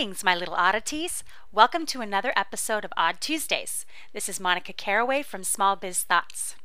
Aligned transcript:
Greetings, 0.00 0.24
my 0.24 0.34
little 0.34 0.54
oddities. 0.54 1.22
Welcome 1.52 1.84
to 1.84 2.00
another 2.00 2.32
episode 2.34 2.86
of 2.86 2.92
Odd 2.96 3.20
Tuesdays. 3.20 3.84
This 4.14 4.30
is 4.30 4.40
Monica 4.40 4.72
Caraway 4.72 5.22
from 5.22 5.44
Small 5.44 5.76
Biz 5.76 6.04
Thoughts. 6.04 6.56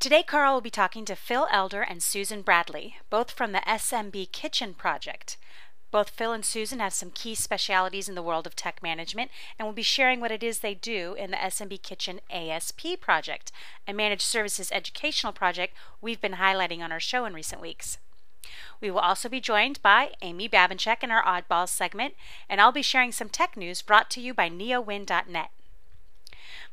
Today, 0.00 0.24
Karl 0.24 0.54
will 0.54 0.60
be 0.60 0.68
talking 0.68 1.04
to 1.04 1.14
Phil 1.14 1.46
Elder 1.52 1.82
and 1.82 2.02
Susan 2.02 2.42
Bradley, 2.42 2.96
both 3.10 3.30
from 3.30 3.52
the 3.52 3.60
SMB 3.60 4.32
Kitchen 4.32 4.74
Project. 4.74 5.36
Both 5.92 6.10
Phil 6.10 6.32
and 6.32 6.44
Susan 6.44 6.80
have 6.80 6.92
some 6.92 7.12
key 7.12 7.36
specialities 7.36 8.08
in 8.08 8.16
the 8.16 8.24
world 8.24 8.48
of 8.48 8.56
tech 8.56 8.82
management 8.82 9.30
and 9.56 9.64
will 9.64 9.72
be 9.72 9.82
sharing 9.84 10.18
what 10.18 10.32
it 10.32 10.42
is 10.42 10.58
they 10.58 10.74
do 10.74 11.14
in 11.16 11.30
the 11.30 11.36
SMB 11.36 11.80
Kitchen 11.82 12.20
ASP 12.28 13.00
project, 13.00 13.52
a 13.86 13.92
managed 13.92 14.22
services 14.22 14.72
educational 14.72 15.32
project 15.32 15.76
we've 16.00 16.20
been 16.20 16.32
highlighting 16.32 16.80
on 16.80 16.90
our 16.90 16.98
show 16.98 17.24
in 17.24 17.34
recent 17.34 17.62
weeks. 17.62 17.98
We 18.80 18.90
will 18.90 19.00
also 19.00 19.28
be 19.28 19.40
joined 19.40 19.82
by 19.82 20.12
Amy 20.22 20.48
Babinchak 20.48 21.02
in 21.02 21.10
our 21.10 21.24
Oddballs 21.24 21.68
segment, 21.68 22.14
and 22.48 22.60
I'll 22.60 22.72
be 22.72 22.82
sharing 22.82 23.12
some 23.12 23.28
tech 23.28 23.56
news 23.56 23.82
brought 23.82 24.10
to 24.10 24.20
you 24.20 24.34
by 24.34 24.50
neowin.net. 24.50 25.50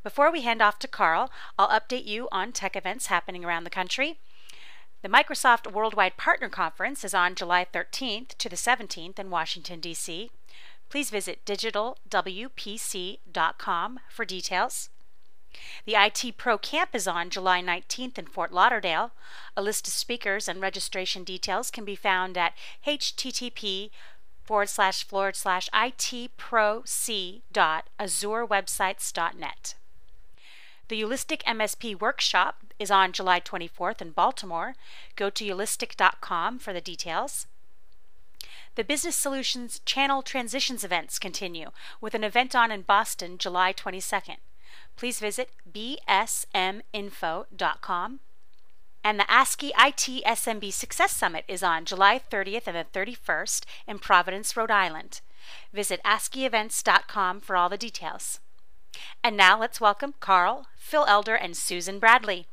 Before 0.01 0.31
we 0.31 0.41
hand 0.41 0.61
off 0.61 0.79
to 0.79 0.87
Karl, 0.87 1.29
I'll 1.57 1.69
update 1.69 2.05
you 2.05 2.29
on 2.31 2.51
tech 2.51 2.75
events 2.75 3.07
happening 3.07 3.43
around 3.43 3.65
the 3.65 3.69
country. 3.69 4.17
The 5.01 5.09
Microsoft 5.09 5.71
Worldwide 5.71 6.17
Partner 6.17 6.49
Conference 6.49 7.03
is 7.03 7.13
on 7.13 7.35
July 7.35 7.65
13th 7.71 8.37
to 8.37 8.49
the 8.49 8.55
17th 8.55 9.19
in 9.19 9.29
Washington, 9.29 9.79
D.C. 9.79 10.31
Please 10.89 11.09
visit 11.09 11.45
digitalwpc.com 11.45 13.99
for 14.09 14.25
details. 14.25 14.89
The 15.85 15.95
IT 15.95 16.37
Pro 16.37 16.57
Camp 16.57 16.91
is 16.93 17.07
on 17.07 17.29
July 17.29 17.61
19th 17.61 18.17
in 18.17 18.27
Fort 18.27 18.51
Lauderdale. 18.51 19.11
A 19.57 19.61
list 19.61 19.87
of 19.87 19.93
speakers 19.93 20.47
and 20.47 20.61
registration 20.61 21.23
details 21.23 21.71
can 21.71 21.85
be 21.85 21.95
found 21.95 22.37
at 22.37 22.53
http 22.85 23.89
forward 24.43 24.69
slash 24.69 25.03
forward 25.03 25.35
slash 25.35 25.69
itproc 25.69 27.41
dot 27.51 27.87
azurewebsites.net. 27.99 29.75
The 30.87 30.97
Eulistic 30.97 31.43
MSP 31.43 31.99
workshop 31.99 32.63
is 32.79 32.89
on 32.89 33.11
July 33.11 33.39
24th 33.39 34.01
in 34.01 34.11
Baltimore. 34.11 34.75
Go 35.15 35.29
to 35.29 35.45
eulistic.com 35.45 36.59
for 36.59 36.73
the 36.73 36.81
details. 36.81 37.45
The 38.75 38.83
Business 38.83 39.15
Solutions 39.15 39.81
Channel 39.85 40.23
Transitions 40.23 40.83
events 40.83 41.19
continue 41.19 41.69
with 42.01 42.15
an 42.15 42.23
event 42.23 42.55
on 42.55 42.71
in 42.71 42.81
Boston 42.81 43.37
July 43.37 43.73
22nd 43.73 44.37
please 44.99 45.19
visit 45.21 45.49
bsminfo.com. 45.71 46.19
And 49.01 49.17
the 49.17 49.31
ASCII 49.31 49.67
IT 49.79 50.23
SMB 50.25 50.73
Success 50.73 51.15
Summit 51.15 51.45
is 51.47 51.63
on 51.63 51.85
July 51.85 52.19
30th 52.19 52.67
and 52.67 52.75
the 52.75 52.83
31st 52.93 53.63
in 53.87 53.99
Providence, 53.99 54.57
Rhode 54.57 54.71
Island. 54.71 55.21
Visit 55.71 56.01
ASCIIevents.com 56.03 57.39
for 57.39 57.55
all 57.55 57.69
the 57.69 57.77
details. 57.77 58.41
And 59.23 59.37
now 59.37 59.57
let's 59.57 59.79
welcome 59.79 60.15
Karl, 60.19 60.65
Phil 60.77 61.05
Elder, 61.07 61.35
and 61.35 61.55
Susan 61.55 61.97
Bradley. 61.99 62.47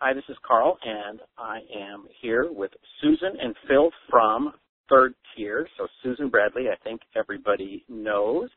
Hi, 0.00 0.12
this 0.12 0.24
is 0.28 0.36
Karl, 0.46 0.76
and 0.84 1.20
I 1.38 1.60
am 1.74 2.04
here 2.20 2.52
with 2.52 2.72
Susan 3.00 3.32
and 3.40 3.56
Phil 3.66 3.90
from 4.10 4.52
third 4.88 5.14
tier. 5.36 5.68
So 5.76 5.86
Susan 6.02 6.28
Bradley, 6.28 6.64
I 6.72 6.76
think 6.84 7.00
everybody 7.16 7.84
knows, 7.88 8.48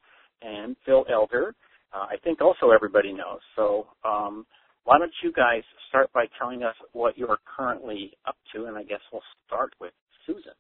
and 0.42 0.76
Phil 0.86 1.06
Elder, 1.12 1.56
uh, 1.94 2.06
I 2.10 2.16
think 2.24 2.42
also 2.42 2.72
everybody 2.72 3.12
knows. 3.12 3.40
So 3.56 3.88
um, 4.04 4.46
why 4.84 4.98
don't 4.98 5.12
you 5.24 5.32
guys 5.32 5.62
start 5.90 6.12
by 6.14 6.26
telling 6.40 6.64
us 6.64 6.76
what 6.94 7.18
you're 7.18 7.40
currently 7.58 8.12
up 8.26 8.36
to, 8.54 8.66
and 8.66 8.78
I 8.78 8.84
guess 8.84 9.02
we'll 9.12 9.22
start 9.46 9.74
with 9.80 9.94
Susan. 10.26 10.54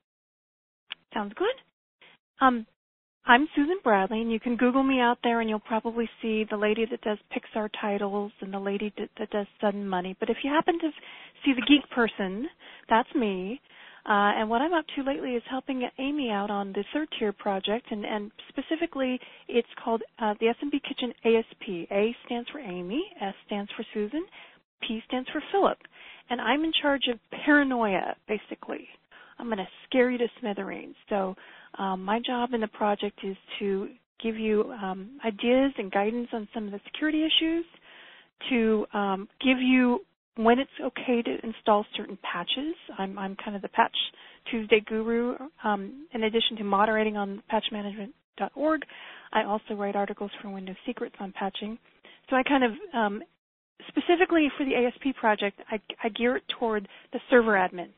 Sounds 1.13 1.33
good. 1.37 2.45
Um, 2.45 2.65
I'm 3.25 3.47
Susan 3.55 3.77
Bradley, 3.83 4.21
and 4.21 4.31
you 4.31 4.39
can 4.39 4.57
Google 4.57 4.83
me 4.83 4.99
out 4.99 5.19
there, 5.23 5.41
and 5.41 5.49
you'll 5.49 5.59
probably 5.59 6.09
see 6.21 6.43
the 6.49 6.57
lady 6.57 6.85
that 6.89 7.01
does 7.01 7.19
Pixar 7.31 7.69
titles 7.79 8.31
and 8.41 8.53
the 8.53 8.59
lady 8.59 8.91
that, 8.97 9.09
that 9.19 9.29
does 9.29 9.45
Sudden 9.59 9.87
Money. 9.87 10.15
But 10.19 10.29
if 10.29 10.37
you 10.43 10.51
happen 10.51 10.79
to 10.79 10.89
see 11.45 11.53
the 11.53 11.65
geek 11.67 11.87
person, 11.91 12.47
that's 12.89 13.13
me. 13.13 13.61
Uh, 14.05 14.33
and 14.35 14.49
what 14.49 14.61
I'm 14.61 14.73
up 14.73 14.85
to 14.95 15.03
lately 15.03 15.31
is 15.35 15.43
helping 15.49 15.87
Amy 15.99 16.31
out 16.31 16.49
on 16.49 16.73
the 16.73 16.83
third 16.93 17.07
tier 17.19 17.31
project, 17.33 17.85
and, 17.91 18.03
and 18.05 18.31
specifically, 18.49 19.19
it's 19.47 19.67
called 19.83 20.01
uh, 20.19 20.33
the 20.39 20.47
SMB 20.47 20.81
Kitchen 20.87 21.13
ASP. 21.23 21.91
A 21.91 22.15
stands 22.25 22.49
for 22.49 22.59
Amy, 22.59 23.03
S 23.21 23.35
stands 23.45 23.69
for 23.77 23.85
Susan, 23.93 24.25
P 24.81 25.01
stands 25.07 25.29
for 25.29 25.41
Philip, 25.51 25.77
and 26.29 26.41
I'm 26.41 26.63
in 26.63 26.71
charge 26.81 27.03
of 27.11 27.19
paranoia, 27.45 28.15
basically. 28.27 28.87
I'm 29.37 29.47
going 29.47 29.57
to 29.57 29.67
scare 29.87 30.09
you 30.09 30.17
to 30.17 30.27
smithereens. 30.39 30.95
So, 31.09 31.35
um, 31.77 32.03
my 32.03 32.19
job 32.25 32.53
in 32.53 32.61
the 32.61 32.67
project 32.67 33.19
is 33.23 33.37
to 33.59 33.89
give 34.21 34.35
you 34.37 34.71
um, 34.81 35.19
ideas 35.25 35.73
and 35.77 35.91
guidance 35.91 36.27
on 36.33 36.47
some 36.53 36.65
of 36.65 36.71
the 36.71 36.79
security 36.85 37.23
issues, 37.23 37.65
to 38.49 38.85
um, 38.93 39.27
give 39.43 39.59
you 39.59 39.99
when 40.35 40.59
it's 40.59 40.71
okay 40.81 41.21
to 41.21 41.37
install 41.45 41.85
certain 41.95 42.17
patches. 42.23 42.73
I'm, 42.97 43.17
I'm 43.17 43.35
kind 43.43 43.55
of 43.55 43.61
the 43.61 43.69
Patch 43.69 43.95
Tuesday 44.49 44.81
guru. 44.85 45.35
Um, 45.63 46.07
in 46.13 46.23
addition 46.23 46.57
to 46.57 46.63
moderating 46.63 47.17
on 47.17 47.43
patchmanagement.org, 47.51 48.81
I 49.33 49.43
also 49.43 49.73
write 49.75 49.95
articles 49.95 50.31
for 50.41 50.49
Windows 50.49 50.75
Secrets 50.85 51.15
on 51.19 51.31
patching. 51.33 51.77
So 52.29 52.35
I 52.35 52.43
kind 52.43 52.63
of, 52.63 52.71
um, 52.93 53.21
specifically 53.87 54.49
for 54.57 54.65
the 54.65 54.75
ASP 54.75 55.15
project, 55.19 55.59
I, 55.69 55.79
I 56.03 56.09
gear 56.09 56.37
it 56.37 56.43
toward 56.59 56.87
the 57.13 57.19
server 57.29 57.53
admin. 57.53 57.89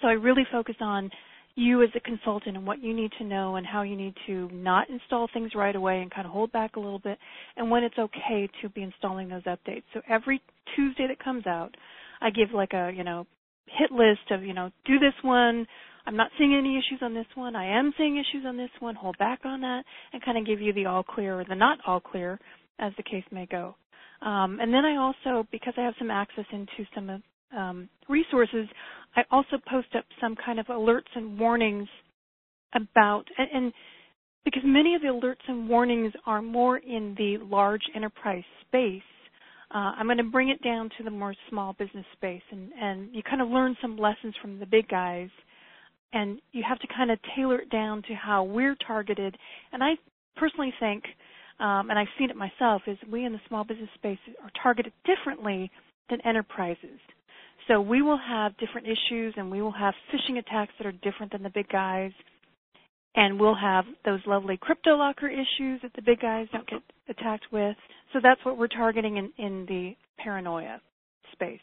So 0.00 0.08
I 0.08 0.12
really 0.12 0.46
focus 0.50 0.76
on 0.80 1.10
you 1.54 1.82
as 1.82 1.90
a 1.94 2.00
consultant 2.00 2.56
and 2.56 2.66
what 2.66 2.82
you 2.82 2.94
need 2.94 3.10
to 3.18 3.24
know 3.24 3.56
and 3.56 3.66
how 3.66 3.82
you 3.82 3.96
need 3.96 4.14
to 4.26 4.48
not 4.52 4.88
install 4.88 5.28
things 5.32 5.52
right 5.54 5.76
away 5.76 6.00
and 6.00 6.10
kind 6.10 6.26
of 6.26 6.32
hold 6.32 6.50
back 6.52 6.76
a 6.76 6.80
little 6.80 6.98
bit 6.98 7.18
and 7.56 7.70
when 7.70 7.84
it's 7.84 7.98
okay 7.98 8.48
to 8.62 8.68
be 8.70 8.82
installing 8.82 9.28
those 9.28 9.42
updates. 9.44 9.82
So 9.92 10.00
every 10.08 10.40
Tuesday 10.74 11.06
that 11.08 11.22
comes 11.22 11.46
out, 11.46 11.74
I 12.20 12.30
give 12.30 12.48
like 12.54 12.72
a, 12.72 12.90
you 12.94 13.04
know, 13.04 13.26
hit 13.66 13.90
list 13.90 14.30
of, 14.30 14.42
you 14.42 14.54
know, 14.54 14.70
do 14.86 14.98
this 14.98 15.14
one. 15.22 15.66
I'm 16.06 16.16
not 16.16 16.30
seeing 16.38 16.54
any 16.54 16.76
issues 16.78 17.00
on 17.02 17.14
this 17.14 17.26
one. 17.34 17.54
I 17.54 17.78
am 17.78 17.92
seeing 17.96 18.16
issues 18.16 18.44
on 18.46 18.56
this 18.56 18.70
one. 18.80 18.94
Hold 18.94 19.18
back 19.18 19.40
on 19.44 19.60
that 19.60 19.84
and 20.12 20.24
kind 20.24 20.38
of 20.38 20.46
give 20.46 20.60
you 20.60 20.72
the 20.72 20.86
all 20.86 21.02
clear 21.02 21.38
or 21.38 21.44
the 21.44 21.54
not 21.54 21.78
all 21.86 22.00
clear 22.00 22.40
as 22.78 22.92
the 22.96 23.02
case 23.02 23.24
may 23.30 23.46
go. 23.46 23.76
Um, 24.22 24.58
and 24.60 24.72
then 24.72 24.84
I 24.84 24.96
also, 24.96 25.46
because 25.50 25.74
I 25.76 25.82
have 25.82 25.94
some 25.98 26.10
access 26.10 26.44
into 26.52 26.88
some 26.94 27.10
of 27.10 27.22
um, 27.56 27.88
resources, 28.08 28.66
I 29.16 29.22
also 29.30 29.58
post 29.68 29.88
up 29.96 30.04
some 30.20 30.36
kind 30.36 30.58
of 30.58 30.66
alerts 30.66 31.10
and 31.14 31.38
warnings 31.38 31.88
about, 32.74 33.24
and, 33.38 33.48
and 33.52 33.72
because 34.44 34.62
many 34.64 34.94
of 34.94 35.02
the 35.02 35.08
alerts 35.08 35.46
and 35.48 35.68
warnings 35.68 36.12
are 36.26 36.42
more 36.42 36.78
in 36.78 37.14
the 37.16 37.38
large 37.38 37.82
enterprise 37.94 38.44
space, 38.66 39.02
uh, 39.74 39.92
I'm 39.96 40.06
going 40.06 40.18
to 40.18 40.24
bring 40.24 40.50
it 40.50 40.62
down 40.62 40.90
to 40.98 41.04
the 41.04 41.10
more 41.10 41.34
small 41.48 41.74
business 41.74 42.04
space, 42.14 42.42
and, 42.50 42.70
and 42.80 43.08
you 43.14 43.22
kind 43.22 43.40
of 43.40 43.48
learn 43.48 43.76
some 43.80 43.96
lessons 43.96 44.34
from 44.40 44.58
the 44.58 44.66
big 44.66 44.88
guys, 44.88 45.30
and 46.12 46.40
you 46.52 46.62
have 46.66 46.78
to 46.80 46.86
kind 46.94 47.10
of 47.10 47.18
tailor 47.34 47.60
it 47.60 47.70
down 47.70 48.02
to 48.02 48.14
how 48.14 48.44
we're 48.44 48.76
targeted. 48.86 49.36
And 49.72 49.82
I 49.82 49.92
personally 50.36 50.74
think, 50.78 51.04
um, 51.58 51.88
and 51.88 51.98
I've 51.98 52.08
seen 52.18 52.28
it 52.28 52.36
myself, 52.36 52.82
is 52.86 52.98
we 53.10 53.24
in 53.24 53.32
the 53.32 53.40
small 53.48 53.64
business 53.64 53.88
space 53.94 54.18
are 54.42 54.50
targeted 54.62 54.92
differently 55.06 55.70
than 56.10 56.20
enterprises. 56.26 56.98
So 57.68 57.80
we 57.80 58.02
will 58.02 58.18
have 58.18 58.56
different 58.58 58.86
issues 58.86 59.34
and 59.36 59.50
we 59.50 59.62
will 59.62 59.72
have 59.72 59.94
phishing 60.12 60.38
attacks 60.38 60.72
that 60.78 60.86
are 60.86 60.92
different 60.92 61.32
than 61.32 61.42
the 61.42 61.50
big 61.50 61.68
guys. 61.68 62.12
And 63.14 63.38
we'll 63.38 63.54
have 63.54 63.84
those 64.04 64.20
lovely 64.26 64.58
CryptoLocker 64.58 65.30
issues 65.30 65.80
that 65.82 65.92
the 65.94 66.02
big 66.02 66.20
guys 66.20 66.46
don't 66.50 66.66
get 66.66 66.80
attacked 67.08 67.46
with. 67.52 67.76
So 68.12 68.20
that's 68.22 68.42
what 68.44 68.56
we're 68.56 68.68
targeting 68.68 69.18
in, 69.18 69.32
in 69.36 69.66
the 69.66 69.94
paranoia 70.18 70.80
space. 71.32 71.60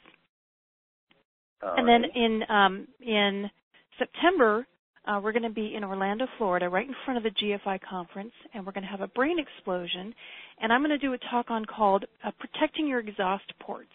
All 1.63 1.73
and 1.75 1.87
right. 1.87 2.01
then 2.13 2.23
in 2.23 2.43
um, 2.49 2.87
in 3.01 3.49
September, 3.97 4.65
uh, 5.05 5.19
we're 5.21 5.31
going 5.31 5.43
to 5.43 5.49
be 5.49 5.73
in 5.75 5.83
Orlando, 5.83 6.27
Florida, 6.37 6.69
right 6.69 6.87
in 6.87 6.95
front 7.03 7.17
of 7.17 7.23
the 7.23 7.31
GFI 7.31 7.79
conference, 7.81 8.31
and 8.53 8.65
we're 8.65 8.71
going 8.71 8.83
to 8.83 8.89
have 8.89 9.01
a 9.01 9.07
brain 9.07 9.37
explosion. 9.39 10.13
And 10.61 10.71
I'm 10.71 10.81
going 10.81 10.91
to 10.91 10.97
do 10.97 11.13
a 11.13 11.17
talk 11.31 11.49
on 11.49 11.65
called 11.65 12.05
uh, 12.23 12.31
"Protecting 12.39 12.87
Your 12.87 12.99
Exhaust 12.99 13.51
Ports." 13.59 13.89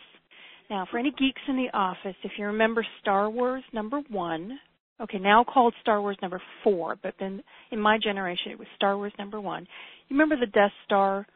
Now, 0.71 0.87
for 0.91 0.99
any 0.99 1.11
geeks 1.11 1.43
in 1.49 1.57
the 1.57 1.77
office, 1.77 2.17
if 2.23 2.33
you 2.39 2.47
remember 2.47 2.87
Star 3.01 3.29
Wars 3.29 3.63
number 3.73 4.01
one, 4.09 4.59
okay, 5.01 5.19
now 5.19 5.45
called 5.45 5.75
Star 5.83 6.01
Wars 6.01 6.17
number 6.23 6.41
four, 6.63 6.97
but 7.03 7.15
then 7.21 7.43
in 7.71 7.79
my 7.79 7.99
generation 8.03 8.53
it 8.53 8.59
was 8.59 8.69
Star 8.77 8.97
Wars 8.97 9.13
number 9.19 9.41
one. 9.41 9.67
You 10.09 10.17
remember 10.17 10.37
the 10.39 10.51
Death 10.51 10.73
Star 10.85 11.27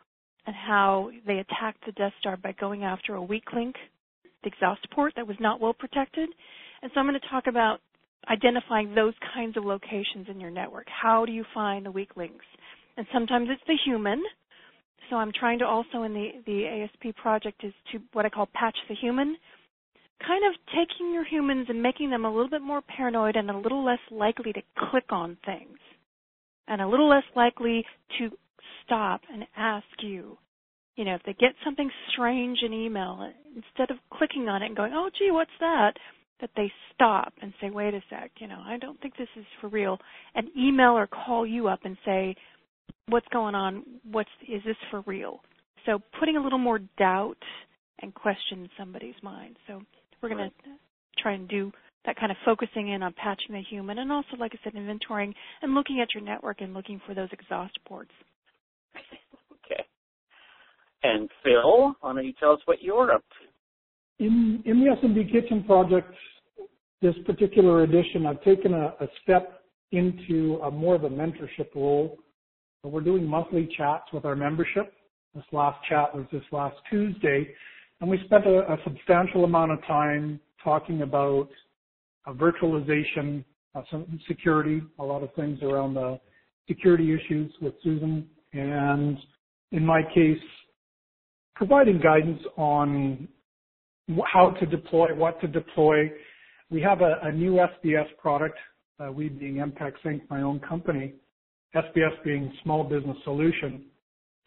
and 0.46 0.56
how 0.56 1.10
they 1.26 1.38
attacked 1.38 1.84
the 1.84 1.92
Death 1.92 2.12
Star 2.20 2.36
by 2.36 2.52
going 2.52 2.84
after 2.84 3.14
a 3.14 3.22
weak 3.22 3.52
link, 3.54 3.76
the 4.42 4.48
exhaust 4.48 4.88
port 4.92 5.12
that 5.16 5.26
was 5.26 5.36
not 5.40 5.60
well 5.60 5.74
protected? 5.74 6.28
And 6.80 6.90
so 6.94 7.00
I'm 7.00 7.06
going 7.06 7.20
to 7.20 7.28
talk 7.28 7.46
about 7.48 7.80
identifying 8.30 8.94
those 8.94 9.14
kinds 9.34 9.56
of 9.56 9.64
locations 9.64 10.28
in 10.30 10.40
your 10.40 10.50
network. 10.50 10.86
How 10.88 11.26
do 11.26 11.32
you 11.32 11.44
find 11.52 11.84
the 11.84 11.90
weak 11.90 12.16
links? 12.16 12.44
And 12.96 13.06
sometimes 13.12 13.48
it's 13.50 13.62
the 13.66 13.76
human, 13.84 14.22
so 15.10 15.16
I'm 15.16 15.32
trying 15.32 15.58
to 15.60 15.66
also 15.66 16.02
in 16.04 16.14
the, 16.14 16.28
the 16.46 16.66
ASP 16.66 17.16
project 17.16 17.64
is 17.64 17.72
to 17.92 18.00
what 18.12 18.26
I 18.26 18.30
call 18.30 18.48
patch 18.54 18.76
the 18.88 18.94
human. 18.94 19.36
kind 20.26 20.44
of 20.46 20.54
taking 20.74 21.12
your 21.12 21.24
humans 21.24 21.66
and 21.68 21.82
making 21.82 22.10
them 22.10 22.24
a 22.24 22.30
little 22.32 22.50
bit 22.50 22.62
more 22.62 22.82
paranoid 22.82 23.36
and 23.36 23.50
a 23.50 23.58
little 23.58 23.84
less 23.84 23.98
likely 24.10 24.52
to 24.52 24.62
click 24.90 25.06
on 25.10 25.36
things 25.44 25.78
and 26.68 26.80
a 26.80 26.88
little 26.88 27.08
less 27.08 27.24
likely 27.34 27.84
to 28.18 28.30
stop 28.84 29.22
and 29.32 29.44
ask 29.56 29.86
you. 30.00 30.36
You 30.96 31.04
know, 31.04 31.14
if 31.14 31.22
they 31.24 31.34
get 31.34 31.54
something 31.64 31.90
strange 32.12 32.58
in 32.64 32.72
email, 32.72 33.30
instead 33.54 33.90
of 33.90 33.98
clicking 34.12 34.48
on 34.48 34.62
it 34.62 34.66
and 34.66 34.76
going, 34.76 34.92
oh, 34.94 35.10
gee, 35.18 35.30
what's 35.30 35.50
that? 35.60 35.92
That 36.40 36.50
they 36.56 36.70
stop 36.94 37.32
and 37.42 37.52
say, 37.60 37.70
wait 37.70 37.94
a 37.94 38.02
sec, 38.10 38.32
you 38.38 38.48
know, 38.48 38.60
I 38.64 38.78
don't 38.78 39.00
think 39.00 39.16
this 39.16 39.28
is 39.36 39.44
for 39.60 39.68
real, 39.68 39.98
and 40.34 40.48
email 40.56 40.90
or 40.90 41.06
call 41.06 41.46
you 41.46 41.68
up 41.68 41.80
and 41.84 41.96
say, 42.04 42.34
what's 43.08 43.26
going 43.32 43.54
on? 43.54 43.82
What's 44.10 44.30
is 44.48 44.62
this 44.64 44.76
for 44.90 45.02
real? 45.06 45.40
So 45.86 46.00
putting 46.18 46.36
a 46.36 46.40
little 46.40 46.58
more 46.58 46.80
doubt 46.98 47.38
and 48.00 48.14
question 48.14 48.60
in 48.60 48.68
somebody's 48.78 49.14
mind. 49.22 49.56
So 49.66 49.80
we're 50.22 50.28
going 50.28 50.50
to 50.50 50.70
try 51.22 51.32
and 51.32 51.48
do 51.48 51.72
that 52.04 52.16
kind 52.16 52.30
of 52.30 52.38
focusing 52.44 52.88
in 52.88 53.02
on 53.02 53.12
patching 53.14 53.54
the 53.54 53.62
human 53.68 53.98
and 53.98 54.12
also, 54.12 54.36
like 54.38 54.52
I 54.54 54.58
said, 54.64 54.74
inventorying 54.74 55.34
and 55.62 55.74
looking 55.74 56.00
at 56.00 56.14
your 56.14 56.22
network 56.22 56.60
and 56.60 56.74
looking 56.74 57.00
for 57.06 57.14
those 57.14 57.28
exhaust 57.32 57.78
ports. 57.86 58.10
okay. 59.52 59.84
And 61.02 61.28
Phil, 61.42 61.94
why 62.00 62.14
don't 62.14 62.24
you 62.24 62.32
tell 62.38 62.52
us 62.52 62.60
what 62.66 62.82
you're 62.82 63.12
up 63.12 63.22
to? 63.22 64.24
In, 64.24 64.62
in 64.64 64.80
the 64.80 64.96
SMB 64.96 65.30
Kitchen 65.30 65.64
project, 65.64 66.12
this 67.00 67.14
particular 67.26 67.82
edition, 67.82 68.26
I've 68.26 68.42
taken 68.42 68.74
a, 68.74 68.94
a 69.00 69.06
step 69.22 69.62
into 69.92 70.60
a 70.64 70.70
more 70.70 70.94
of 70.94 71.04
a 71.04 71.10
mentorship 71.10 71.74
role. 71.74 72.18
So 72.82 72.88
we're 72.88 73.00
doing 73.00 73.26
monthly 73.26 73.68
chats 73.76 74.04
with 74.12 74.24
our 74.24 74.36
membership. 74.36 74.92
This 75.34 75.44
last 75.52 75.78
chat 75.88 76.14
was 76.14 76.26
this 76.30 76.42
last 76.52 76.76
Tuesday, 76.88 77.48
and 78.00 78.08
we 78.08 78.20
spent 78.24 78.46
a, 78.46 78.72
a 78.72 78.76
substantial 78.84 79.44
amount 79.44 79.72
of 79.72 79.84
time 79.84 80.38
talking 80.62 81.02
about 81.02 81.48
virtualization, 82.28 83.44
uh, 83.74 83.82
some 83.90 84.20
security, 84.28 84.80
a 85.00 85.04
lot 85.04 85.22
of 85.22 85.34
things 85.34 85.58
around 85.62 85.94
the 85.94 86.20
security 86.68 87.12
issues 87.14 87.52
with 87.60 87.74
Susan, 87.82 88.28
and 88.52 89.18
in 89.72 89.84
my 89.84 90.02
case, 90.14 90.38
providing 91.56 92.00
guidance 92.00 92.40
on 92.56 93.26
how 94.32 94.50
to 94.50 94.66
deploy, 94.66 95.12
what 95.14 95.40
to 95.40 95.48
deploy. 95.48 96.10
We 96.70 96.80
have 96.82 97.00
a, 97.00 97.18
a 97.22 97.32
new 97.32 97.54
SBS 97.54 98.06
product, 98.18 98.56
uh, 99.00 99.10
we 99.10 99.28
being 99.28 99.56
MPECS 99.56 99.94
Inc., 100.04 100.20
my 100.30 100.42
own 100.42 100.60
company, 100.60 101.14
SBS 101.74 102.22
being 102.24 102.52
Small 102.62 102.84
Business 102.84 103.16
Solution. 103.24 103.84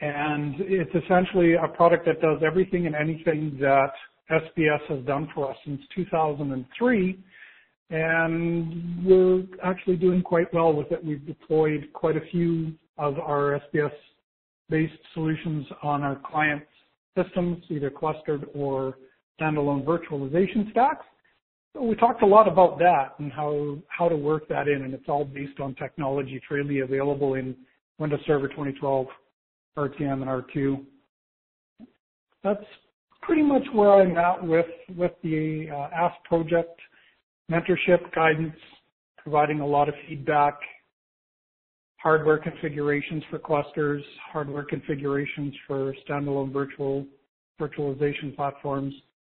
And 0.01 0.55
it's 0.59 0.93
essentially 0.95 1.53
a 1.53 1.67
product 1.67 2.05
that 2.07 2.21
does 2.21 2.41
everything 2.45 2.87
and 2.87 2.95
anything 2.95 3.57
that 3.61 3.91
SBS 4.31 4.81
has 4.89 5.05
done 5.05 5.29
for 5.35 5.51
us 5.51 5.57
since 5.65 5.81
2003. 5.95 7.19
And 7.91 9.05
we're 9.05 9.43
actually 9.63 9.97
doing 9.97 10.21
quite 10.23 10.51
well 10.53 10.73
with 10.73 10.91
it. 10.91 11.03
We've 11.03 11.25
deployed 11.25 11.89
quite 11.93 12.17
a 12.17 12.21
few 12.31 12.73
of 12.97 13.19
our 13.19 13.61
SBS 13.73 13.91
based 14.69 14.93
solutions 15.13 15.67
on 15.83 16.01
our 16.01 16.19
clients' 16.25 16.65
systems, 17.15 17.63
either 17.69 17.89
clustered 17.89 18.45
or 18.55 18.97
standalone 19.39 19.83
virtualization 19.83 20.71
stacks. 20.71 21.05
We 21.79 21.95
talked 21.95 22.21
a 22.21 22.27
lot 22.27 22.47
about 22.47 22.79
that 22.79 23.13
and 23.19 23.31
how, 23.31 23.77
how 23.87 24.09
to 24.09 24.15
work 24.15 24.47
that 24.49 24.67
in, 24.67 24.83
and 24.83 24.93
it's 24.93 25.07
all 25.07 25.23
based 25.23 25.59
on 25.59 25.73
technology 25.75 26.41
freely 26.47 26.79
available 26.79 27.35
in 27.35 27.55
Windows 27.97 28.19
Server 28.27 28.47
2012 28.49 29.07
RTM 29.77 30.21
and 30.21 30.25
R2. 30.25 30.83
That's 32.43 32.63
pretty 33.21 33.43
much 33.43 33.63
where 33.73 33.93
I'm 33.93 34.17
at 34.17 34.43
with 34.43 34.65
with 34.97 35.11
the 35.23 35.67
uh, 35.71 35.95
Ask 35.95 36.15
project, 36.25 36.79
mentorship, 37.49 38.13
guidance, 38.13 38.55
providing 39.17 39.61
a 39.61 39.65
lot 39.65 39.87
of 39.87 39.95
feedback, 40.09 40.55
hardware 41.97 42.39
configurations 42.39 43.23
for 43.29 43.39
clusters, 43.39 44.03
hardware 44.31 44.63
configurations 44.63 45.53
for 45.67 45.93
standalone 46.07 46.51
virtual 46.51 47.05
virtualization 47.59 48.35
platforms, 48.35 48.93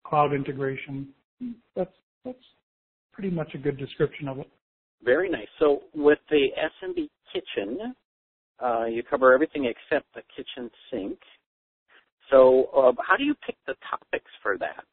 cloud 0.03 0.33
integration. 0.33 1.07
That's 1.75 1.91
that's 2.25 2.37
pretty 3.13 3.29
much 3.29 3.53
a 3.53 3.57
good 3.57 3.77
description 3.77 4.27
of 4.27 4.39
it. 4.39 4.49
Very 5.03 5.29
nice. 5.29 5.47
So 5.59 5.81
with 5.95 6.19
the 6.29 6.47
SMB 6.83 7.09
kitchen, 7.33 7.93
uh, 8.63 8.85
you 8.85 9.03
cover 9.03 9.33
everything 9.33 9.65
except 9.65 10.05
the 10.13 10.21
kitchen 10.35 10.69
sink. 10.91 11.17
So, 12.29 12.69
uh, 12.75 12.93
how 13.05 13.17
do 13.17 13.23
you 13.23 13.35
pick 13.45 13.57
the 13.67 13.75
topics 13.89 14.31
for 14.41 14.57
that? 14.59 14.85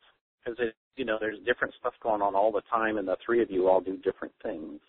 Because 0.45 0.59
you 0.97 1.05
know, 1.05 1.19
there's 1.21 1.39
different 1.47 1.75
stuff 1.79 1.95
going 2.03 2.23
on 2.23 2.35
all 2.35 2.51
the 2.51 2.63
time, 2.71 2.99
and 2.99 3.07
the 3.07 3.17
three 3.25 3.43
of 3.43 3.51
you 3.51 3.69
all 3.69 3.81
do 3.81 3.97
different 3.99 4.35
things. 4.43 4.81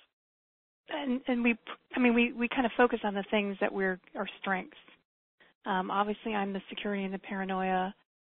And 0.89 1.21
and 1.27 1.43
we, 1.43 1.55
I 1.95 1.99
mean, 1.99 2.15
we 2.15 2.33
we 2.33 2.47
kind 2.47 2.65
of 2.65 2.71
focus 2.75 2.99
on 3.03 3.13
the 3.13 3.25
things 3.29 3.57
that 3.61 3.71
we're 3.71 3.99
our 4.15 4.27
strengths. 4.41 4.77
Um, 5.65 5.91
obviously, 5.91 6.33
I'm 6.33 6.53
the 6.53 6.61
security 6.69 7.03
and 7.03 7.13
the 7.13 7.19
paranoia. 7.19 7.93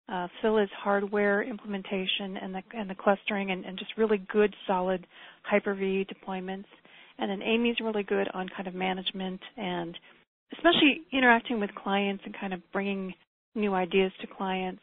Uh, 0.08 0.28
Phil 0.40 0.58
is 0.58 0.68
hardware 0.76 1.42
implementation 1.42 2.36
and 2.40 2.54
the 2.54 2.62
and 2.74 2.90
the 2.90 2.94
clustering 2.94 3.50
and, 3.50 3.64
and 3.64 3.78
just 3.78 3.92
really 3.96 4.18
good, 4.30 4.54
solid 4.66 5.06
Hyper-V 5.44 6.06
deployments. 6.12 6.66
And 7.18 7.30
then 7.30 7.42
Amy's 7.42 7.76
really 7.80 8.02
good 8.02 8.28
on 8.34 8.48
kind 8.48 8.66
of 8.66 8.74
management 8.74 9.40
and 9.56 9.96
especially 10.52 11.02
interacting 11.12 11.60
with 11.60 11.70
clients 11.74 12.22
and 12.24 12.34
kind 12.38 12.52
of 12.52 12.60
bringing 12.72 13.14
new 13.54 13.74
ideas 13.74 14.12
to 14.20 14.26
clients 14.26 14.82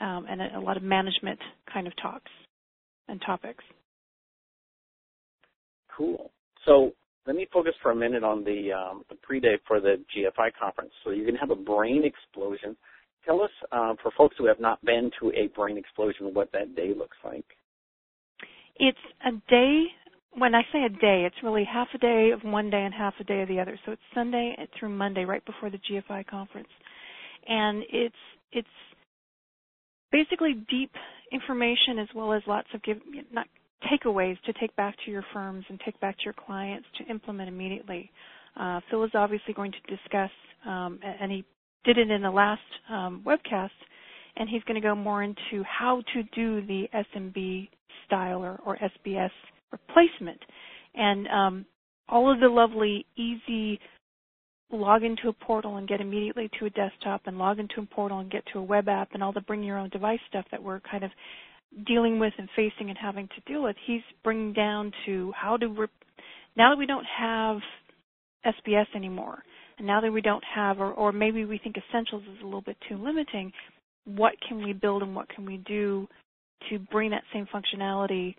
um, 0.00 0.26
and 0.28 0.40
a, 0.40 0.58
a, 0.58 0.60
lot 0.60 0.76
of 0.76 0.82
management 0.82 1.38
kind 1.72 1.86
of 1.86 1.92
talks 2.00 2.30
and 3.08 3.20
topics. 3.24 3.64
Cool. 5.96 6.30
So 6.64 6.92
let 7.26 7.36
me 7.36 7.46
focus 7.52 7.74
for 7.82 7.90
a 7.90 7.96
minute 7.96 8.24
on 8.24 8.44
the, 8.44 8.72
um, 8.72 9.04
the 9.08 9.16
pre-day 9.16 9.58
for 9.66 9.80
the 9.80 9.96
GFI 10.16 10.50
conference. 10.60 10.90
So 11.04 11.10
going 11.10 11.34
to 11.34 11.40
have 11.40 11.50
a 11.50 11.56
brain 11.56 12.04
explosion. 12.04 12.76
Tell 13.24 13.40
us, 13.42 13.50
uh, 13.70 13.94
for 14.02 14.10
folks 14.16 14.36
who 14.38 14.46
have 14.46 14.60
not 14.60 14.84
been 14.84 15.10
to 15.20 15.30
a 15.30 15.48
brain 15.54 15.78
explosion, 15.78 16.34
what 16.34 16.50
that 16.52 16.74
day 16.74 16.92
looks 16.96 17.16
like. 17.24 17.44
It's 18.76 18.98
a 19.24 19.32
day 19.48 19.84
when 20.34 20.54
I 20.54 20.62
say 20.72 20.84
a 20.84 20.88
day, 20.88 21.24
it's 21.26 21.36
really 21.42 21.64
half 21.64 21.88
a 21.94 21.98
day 21.98 22.30
of 22.30 22.42
one 22.42 22.70
day 22.70 22.82
and 22.82 22.94
half 22.94 23.14
a 23.20 23.24
day 23.24 23.42
of 23.42 23.48
the 23.48 23.60
other. 23.60 23.78
So 23.84 23.92
it's 23.92 24.02
Sunday 24.14 24.56
through 24.78 24.88
Monday, 24.88 25.24
right 25.24 25.44
before 25.44 25.70
the 25.70 25.78
GFI 25.78 26.26
conference, 26.26 26.68
and 27.46 27.82
it's 27.92 28.14
it's 28.52 28.68
basically 30.10 30.54
deep 30.70 30.90
information 31.32 31.98
as 31.98 32.08
well 32.14 32.32
as 32.32 32.42
lots 32.46 32.68
of 32.74 32.82
give 32.82 32.98
not 33.32 33.46
takeaways 33.90 34.40
to 34.42 34.52
take 34.54 34.74
back 34.76 34.94
to 35.04 35.10
your 35.10 35.24
firms 35.32 35.64
and 35.68 35.80
take 35.84 35.98
back 36.00 36.16
to 36.18 36.24
your 36.24 36.34
clients 36.34 36.86
to 36.98 37.04
implement 37.10 37.48
immediately. 37.48 38.10
Uh, 38.58 38.80
Phil 38.90 39.04
is 39.04 39.10
obviously 39.14 39.54
going 39.54 39.72
to 39.72 39.96
discuss, 39.96 40.30
um, 40.66 41.00
he 41.28 41.44
did 41.84 41.98
it 41.98 42.10
in 42.10 42.22
the 42.22 42.30
last 42.30 42.60
um, 42.90 43.22
webcast, 43.26 43.70
and 44.36 44.48
he's 44.48 44.62
going 44.64 44.80
to 44.80 44.86
go 44.86 44.94
more 44.94 45.22
into 45.22 45.62
how 45.64 46.02
to 46.14 46.22
do 46.34 46.64
the 46.66 46.88
SMB 46.94 47.68
style 48.06 48.42
or, 48.42 48.60
or 48.64 48.78
SBS 48.78 49.30
replacement. 49.70 50.40
And 50.94 51.28
um, 51.28 51.66
all 52.08 52.32
of 52.32 52.40
the 52.40 52.48
lovely, 52.48 53.06
easy 53.16 53.80
log 54.70 55.02
into 55.02 55.28
a 55.28 55.32
portal 55.32 55.76
and 55.76 55.88
get 55.88 56.00
immediately 56.00 56.50
to 56.58 56.66
a 56.66 56.70
desktop 56.70 57.22
and 57.26 57.38
log 57.38 57.58
into 57.58 57.80
a 57.80 57.86
portal 57.94 58.20
and 58.20 58.30
get 58.30 58.42
to 58.52 58.58
a 58.58 58.62
web 58.62 58.88
app 58.88 59.10
and 59.12 59.22
all 59.22 59.32
the 59.32 59.40
bring 59.42 59.62
your 59.62 59.78
own 59.78 59.90
device 59.90 60.18
stuff 60.28 60.46
that 60.50 60.62
we're 60.62 60.80
kind 60.80 61.04
of 61.04 61.10
dealing 61.86 62.18
with 62.18 62.32
and 62.38 62.48
facing 62.56 62.88
and 62.88 62.98
having 62.98 63.28
to 63.28 63.52
deal 63.52 63.62
with. 63.62 63.76
He's 63.86 64.02
bringing 64.24 64.52
down 64.52 64.92
to 65.06 65.32
how 65.36 65.56
to, 65.58 65.68
rep- 65.68 65.90
now 66.56 66.70
that 66.70 66.78
we 66.78 66.86
don't 66.86 67.06
have 67.18 67.58
SBS 68.46 68.86
anymore, 68.94 69.42
and 69.78 69.86
now 69.86 70.00
that 70.00 70.12
we 70.12 70.20
don't 70.20 70.44
have, 70.44 70.80
or, 70.80 70.92
or 70.92 71.12
maybe 71.12 71.44
we 71.44 71.58
think 71.58 71.76
Essentials 71.76 72.22
is 72.22 72.40
a 72.42 72.44
little 72.44 72.60
bit 72.60 72.76
too 72.88 72.96
limiting, 72.96 73.52
what 74.04 74.34
can 74.46 74.62
we 74.62 74.72
build 74.72 75.02
and 75.02 75.14
what 75.14 75.28
can 75.28 75.44
we 75.44 75.58
do 75.58 76.08
to 76.70 76.78
bring 76.78 77.10
that 77.10 77.22
same 77.32 77.46
functionality 77.52 78.34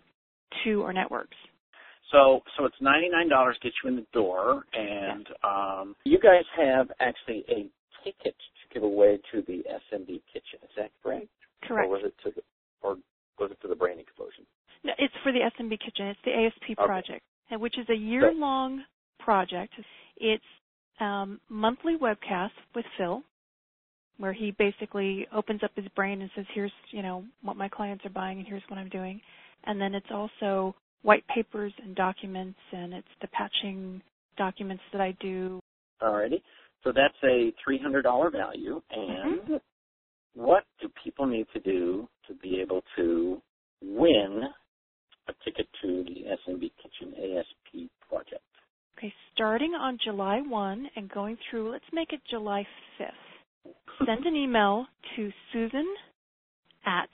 to 0.64 0.82
our 0.82 0.92
networks. 0.92 1.36
So, 2.12 2.40
so 2.56 2.64
it's 2.64 2.76
ninety 2.80 3.08
nine 3.08 3.28
dollars 3.28 3.56
get 3.62 3.72
you 3.82 3.90
in 3.90 3.96
the 3.96 4.06
door, 4.12 4.64
and 4.72 5.26
um, 5.42 5.96
you 6.04 6.18
guys 6.18 6.44
have 6.56 6.88
actually 7.00 7.44
a 7.48 7.68
ticket 8.04 8.36
to 8.36 8.74
give 8.74 8.82
away 8.82 9.18
to 9.32 9.42
the 9.46 9.64
SMB 9.92 10.20
kitchen. 10.32 10.60
Is 10.62 10.70
that 10.76 10.90
correct? 11.02 11.26
Correct. 11.64 11.88
Or 11.88 11.90
was 11.90 12.02
it 12.04 12.14
to 12.24 12.30
the, 12.36 12.42
or 12.82 12.96
was 13.38 13.50
it 13.50 13.60
to 13.62 13.68
the 13.68 13.74
brain 13.74 13.98
explosion? 13.98 14.44
No, 14.84 14.92
it's 14.98 15.14
for 15.22 15.32
the 15.32 15.40
SMB 15.40 15.80
kitchen. 15.80 16.06
It's 16.08 16.20
the 16.24 16.32
ASP 16.32 16.78
okay. 16.78 16.86
project, 16.86 17.22
which 17.52 17.78
is 17.78 17.88
a 17.88 17.96
year 17.96 18.32
long 18.32 18.84
project. 19.18 19.72
It's 20.18 20.44
um, 21.00 21.40
monthly 21.48 21.96
webcast 21.96 22.50
with 22.74 22.84
Phil, 22.98 23.22
where 24.18 24.32
he 24.32 24.52
basically 24.52 25.26
opens 25.34 25.62
up 25.62 25.72
his 25.74 25.88
brain 25.96 26.22
and 26.22 26.30
says, 26.36 26.46
"Here's 26.54 26.72
you 26.90 27.02
know 27.02 27.24
what 27.42 27.56
my 27.56 27.68
clients 27.68 28.04
are 28.04 28.10
buying, 28.10 28.38
and 28.38 28.46
here's 28.46 28.62
what 28.68 28.78
I'm 28.78 28.88
doing." 28.88 29.20
And 29.64 29.80
then 29.80 29.94
it's 29.94 30.10
also 30.10 30.74
white 31.02 31.26
papers 31.28 31.72
and 31.82 31.94
documents, 31.94 32.58
and 32.72 32.92
it's 32.92 33.08
the 33.20 33.28
patching 33.28 34.02
documents 34.36 34.82
that 34.92 35.00
I 35.00 35.12
do. 35.20 35.60
Alrighty. 36.02 36.40
So 36.82 36.92
that's 36.94 37.14
a 37.22 37.52
$300 37.66 38.32
value. 38.32 38.80
And 38.90 39.40
mm-hmm. 39.40 39.54
what 40.34 40.64
do 40.80 40.88
people 41.02 41.26
need 41.26 41.46
to 41.54 41.60
do 41.60 42.08
to 42.28 42.34
be 42.34 42.60
able 42.60 42.82
to 42.96 43.40
win 43.82 44.42
a 45.28 45.32
ticket 45.44 45.66
to 45.82 46.04
the 46.04 46.24
SMB 46.46 46.70
Kitchen 46.82 47.14
ASP 47.16 47.90
project? 48.08 48.42
Okay, 48.98 49.12
starting 49.44 49.74
on 49.74 49.98
July 50.02 50.40
1 50.40 50.88
and 50.96 51.10
going 51.10 51.36
through, 51.50 51.70
let's 51.70 51.84
make 51.92 52.14
it 52.14 52.20
July 52.30 52.66
5th. 52.98 53.74
Send 54.06 54.24
an 54.24 54.34
email 54.34 54.86
to 55.14 55.30
Susan 55.52 55.86
at 56.86 57.10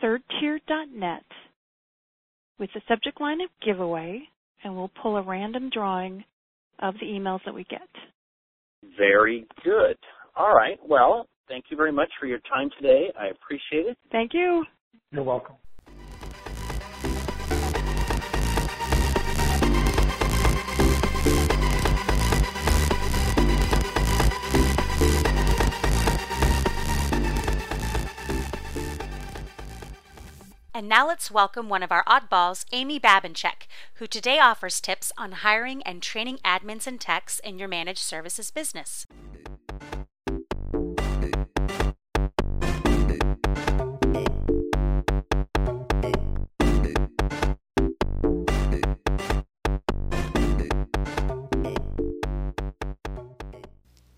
thirdtier.net 0.00 1.24
with 2.60 2.70
the 2.72 2.80
subject 2.86 3.20
line 3.20 3.40
of 3.40 3.50
giveaway, 3.66 4.22
and 4.62 4.76
we'll 4.76 4.92
pull 5.02 5.16
a 5.16 5.22
random 5.22 5.70
drawing 5.70 6.22
of 6.78 6.94
the 7.00 7.06
emails 7.06 7.40
that 7.44 7.54
we 7.54 7.64
get. 7.64 7.80
Very 8.96 9.44
good. 9.64 9.96
All 10.36 10.54
right. 10.54 10.78
Well, 10.86 11.26
thank 11.48 11.64
you 11.68 11.76
very 11.76 11.92
much 11.92 12.10
for 12.20 12.26
your 12.26 12.38
time 12.48 12.70
today. 12.80 13.12
I 13.18 13.26
appreciate 13.26 13.90
it. 13.90 13.98
Thank 14.12 14.34
you. 14.34 14.64
You're 15.10 15.24
welcome. 15.24 15.56
And 30.76 30.88
now 30.88 31.06
let's 31.06 31.30
welcome 31.30 31.68
one 31.68 31.84
of 31.84 31.92
our 31.92 32.02
oddballs, 32.02 32.64
Amy 32.72 32.98
Babinchak, 32.98 33.68
who 33.94 34.08
today 34.08 34.40
offers 34.40 34.80
tips 34.80 35.12
on 35.16 35.30
hiring 35.30 35.84
and 35.84 36.02
training 36.02 36.38
admins 36.44 36.88
and 36.88 37.00
techs 37.00 37.38
in 37.38 37.60
your 37.60 37.68
managed 37.68 38.00
services 38.00 38.50
business. 38.50 39.06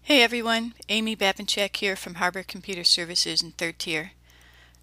Hey 0.01 0.23
everyone, 0.23 0.73
Amy 0.89 1.15
Babinchak 1.15 1.77
here 1.77 1.97
from 1.97 2.15
Harbor 2.15 2.43
Computer 2.43 2.85
Services 2.85 3.43
in 3.43 3.51
third 3.51 3.79
tier. 3.79 4.13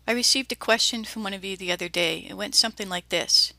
I 0.06 0.12
received 0.12 0.52
a 0.52 0.56
question 0.56 1.06
from 1.06 1.24
one 1.24 1.34
of 1.34 1.46
you 1.46 1.56
the 1.56 1.72
other 1.72 1.88
day. 1.88 2.28
It 2.30 2.36
went 2.36 2.56
something 2.56 2.90
like 2.90 3.08
this 3.08 3.54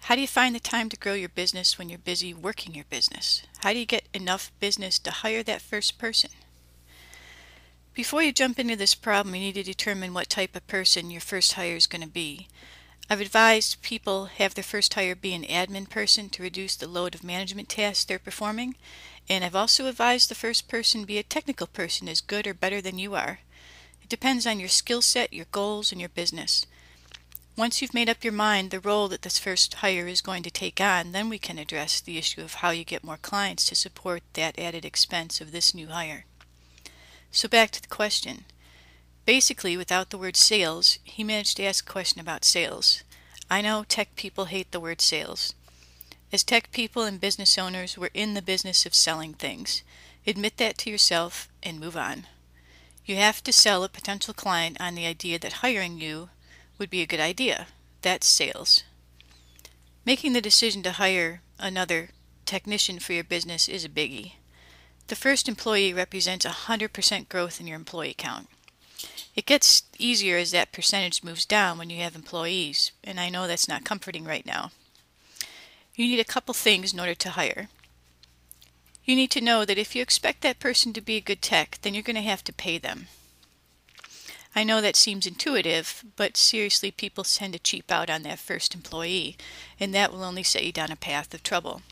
How 0.00 0.14
do 0.14 0.22
you 0.22 0.26
find 0.26 0.54
the 0.54 0.60
time 0.60 0.88
to 0.88 0.96
grow 0.96 1.12
your 1.12 1.28
business 1.28 1.76
when 1.78 1.90
you're 1.90 1.98
busy 1.98 2.32
working 2.32 2.74
your 2.74 2.86
business? 2.88 3.42
How 3.58 3.74
do 3.74 3.78
you 3.78 3.84
get 3.84 4.08
enough 4.14 4.50
business 4.58 4.98
to 5.00 5.10
hire 5.10 5.42
that 5.42 5.60
first 5.60 5.98
person? 5.98 6.30
Before 7.92 8.22
you 8.22 8.32
jump 8.32 8.58
into 8.58 8.74
this 8.74 8.94
problem, 8.94 9.34
you 9.34 9.42
need 9.42 9.54
to 9.56 9.62
determine 9.62 10.14
what 10.14 10.30
type 10.30 10.56
of 10.56 10.66
person 10.66 11.10
your 11.10 11.20
first 11.20 11.52
hire 11.52 11.76
is 11.76 11.86
going 11.86 12.00
to 12.00 12.08
be. 12.08 12.48
I've 13.10 13.20
advised 13.20 13.82
people 13.82 14.26
have 14.26 14.54
their 14.54 14.64
first 14.64 14.94
hire 14.94 15.14
be 15.14 15.34
an 15.34 15.44
admin 15.44 15.90
person 15.90 16.30
to 16.30 16.42
reduce 16.42 16.74
the 16.74 16.88
load 16.88 17.14
of 17.14 17.22
management 17.22 17.68
tasks 17.68 18.06
they're 18.06 18.18
performing, 18.18 18.76
and 19.28 19.44
I've 19.44 19.54
also 19.54 19.86
advised 19.86 20.30
the 20.30 20.34
first 20.34 20.68
person 20.68 21.04
be 21.04 21.18
a 21.18 21.22
technical 21.22 21.66
person 21.66 22.08
as 22.08 22.22
good 22.22 22.46
or 22.46 22.54
better 22.54 22.80
than 22.80 22.98
you 22.98 23.14
are. 23.14 23.40
Depends 24.12 24.46
on 24.46 24.60
your 24.60 24.68
skill 24.68 25.00
set, 25.00 25.32
your 25.32 25.46
goals, 25.52 25.90
and 25.90 25.98
your 25.98 26.10
business. 26.10 26.66
Once 27.56 27.80
you've 27.80 27.94
made 27.94 28.10
up 28.10 28.22
your 28.22 28.32
mind 28.34 28.70
the 28.70 28.78
role 28.78 29.08
that 29.08 29.22
this 29.22 29.38
first 29.38 29.72
hire 29.76 30.06
is 30.06 30.20
going 30.20 30.42
to 30.42 30.50
take 30.50 30.82
on, 30.82 31.12
then 31.12 31.30
we 31.30 31.38
can 31.38 31.56
address 31.56 31.98
the 31.98 32.18
issue 32.18 32.42
of 32.42 32.56
how 32.56 32.68
you 32.68 32.84
get 32.84 33.02
more 33.02 33.16
clients 33.16 33.64
to 33.64 33.74
support 33.74 34.22
that 34.34 34.58
added 34.58 34.84
expense 34.84 35.40
of 35.40 35.50
this 35.50 35.74
new 35.74 35.86
hire. 35.86 36.26
So 37.30 37.48
back 37.48 37.70
to 37.70 37.80
the 37.80 37.88
question. 37.88 38.44
Basically, 39.24 39.78
without 39.78 40.10
the 40.10 40.18
word 40.18 40.36
sales, 40.36 40.98
he 41.04 41.24
managed 41.24 41.56
to 41.56 41.64
ask 41.64 41.88
a 41.88 41.90
question 41.90 42.20
about 42.20 42.44
sales. 42.44 43.04
I 43.50 43.62
know 43.62 43.82
tech 43.82 44.14
people 44.14 44.44
hate 44.44 44.72
the 44.72 44.80
word 44.80 45.00
sales. 45.00 45.54
As 46.30 46.44
tech 46.44 46.70
people 46.70 47.04
and 47.04 47.18
business 47.18 47.56
owners, 47.56 47.96
we're 47.96 48.10
in 48.12 48.34
the 48.34 48.42
business 48.42 48.84
of 48.84 48.94
selling 48.94 49.32
things. 49.32 49.82
Admit 50.26 50.58
that 50.58 50.76
to 50.78 50.90
yourself 50.90 51.48
and 51.62 51.80
move 51.80 51.96
on. 51.96 52.26
You 53.04 53.16
have 53.16 53.42
to 53.44 53.52
sell 53.52 53.82
a 53.82 53.88
potential 53.88 54.32
client 54.32 54.76
on 54.80 54.94
the 54.94 55.06
idea 55.06 55.38
that 55.40 55.54
hiring 55.54 56.00
you 56.00 56.30
would 56.78 56.90
be 56.90 57.02
a 57.02 57.06
good 57.06 57.20
idea. 57.20 57.66
That's 58.02 58.26
sales. 58.26 58.84
Making 60.04 60.32
the 60.32 60.40
decision 60.40 60.82
to 60.84 60.92
hire 60.92 61.42
another 61.58 62.10
technician 62.46 62.98
for 62.98 63.12
your 63.12 63.24
business 63.24 63.68
is 63.68 63.84
a 63.84 63.88
biggie. 63.88 64.32
The 65.08 65.16
first 65.16 65.48
employee 65.48 65.92
represents 65.92 66.46
100% 66.46 67.28
growth 67.28 67.60
in 67.60 67.66
your 67.66 67.76
employee 67.76 68.14
count. 68.16 68.48
It 69.34 69.46
gets 69.46 69.82
easier 69.98 70.36
as 70.36 70.50
that 70.50 70.72
percentage 70.72 71.24
moves 71.24 71.44
down 71.44 71.78
when 71.78 71.90
you 71.90 72.00
have 72.02 72.14
employees, 72.14 72.92
and 73.02 73.18
I 73.18 73.30
know 73.30 73.46
that's 73.46 73.68
not 73.68 73.84
comforting 73.84 74.24
right 74.24 74.46
now. 74.46 74.70
You 75.94 76.06
need 76.06 76.20
a 76.20 76.24
couple 76.24 76.54
things 76.54 76.92
in 76.92 77.00
order 77.00 77.14
to 77.14 77.30
hire. 77.30 77.68
You 79.04 79.16
need 79.16 79.30
to 79.32 79.40
know 79.40 79.64
that 79.64 79.78
if 79.78 79.96
you 79.96 80.02
expect 80.02 80.42
that 80.42 80.60
person 80.60 80.92
to 80.92 81.00
be 81.00 81.16
a 81.16 81.20
good 81.20 81.42
tech, 81.42 81.78
then 81.82 81.92
you're 81.92 82.02
going 82.02 82.16
to 82.16 82.22
have 82.22 82.44
to 82.44 82.52
pay 82.52 82.78
them. 82.78 83.08
I 84.54 84.64
know 84.64 84.80
that 84.80 84.96
seems 84.96 85.26
intuitive, 85.26 86.04
but 86.16 86.36
seriously, 86.36 86.90
people 86.90 87.24
tend 87.24 87.54
to 87.54 87.58
cheap 87.58 87.90
out 87.90 88.10
on 88.10 88.22
that 88.22 88.38
first 88.38 88.74
employee, 88.74 89.36
and 89.80 89.94
that 89.94 90.12
will 90.12 90.22
only 90.22 90.42
set 90.42 90.64
you 90.64 90.72
down 90.72 90.92
a 90.92 90.96
path 90.96 91.32
of 91.32 91.42
trouble. 91.42 91.82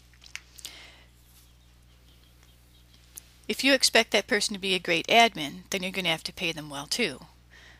If 3.48 3.64
you 3.64 3.72
expect 3.72 4.12
that 4.12 4.28
person 4.28 4.54
to 4.54 4.60
be 4.60 4.74
a 4.74 4.78
great 4.78 5.08
admin, 5.08 5.62
then 5.70 5.82
you're 5.82 5.90
going 5.90 6.04
to 6.04 6.10
have 6.10 6.22
to 6.24 6.32
pay 6.32 6.52
them 6.52 6.70
well 6.70 6.86
too, 6.86 7.22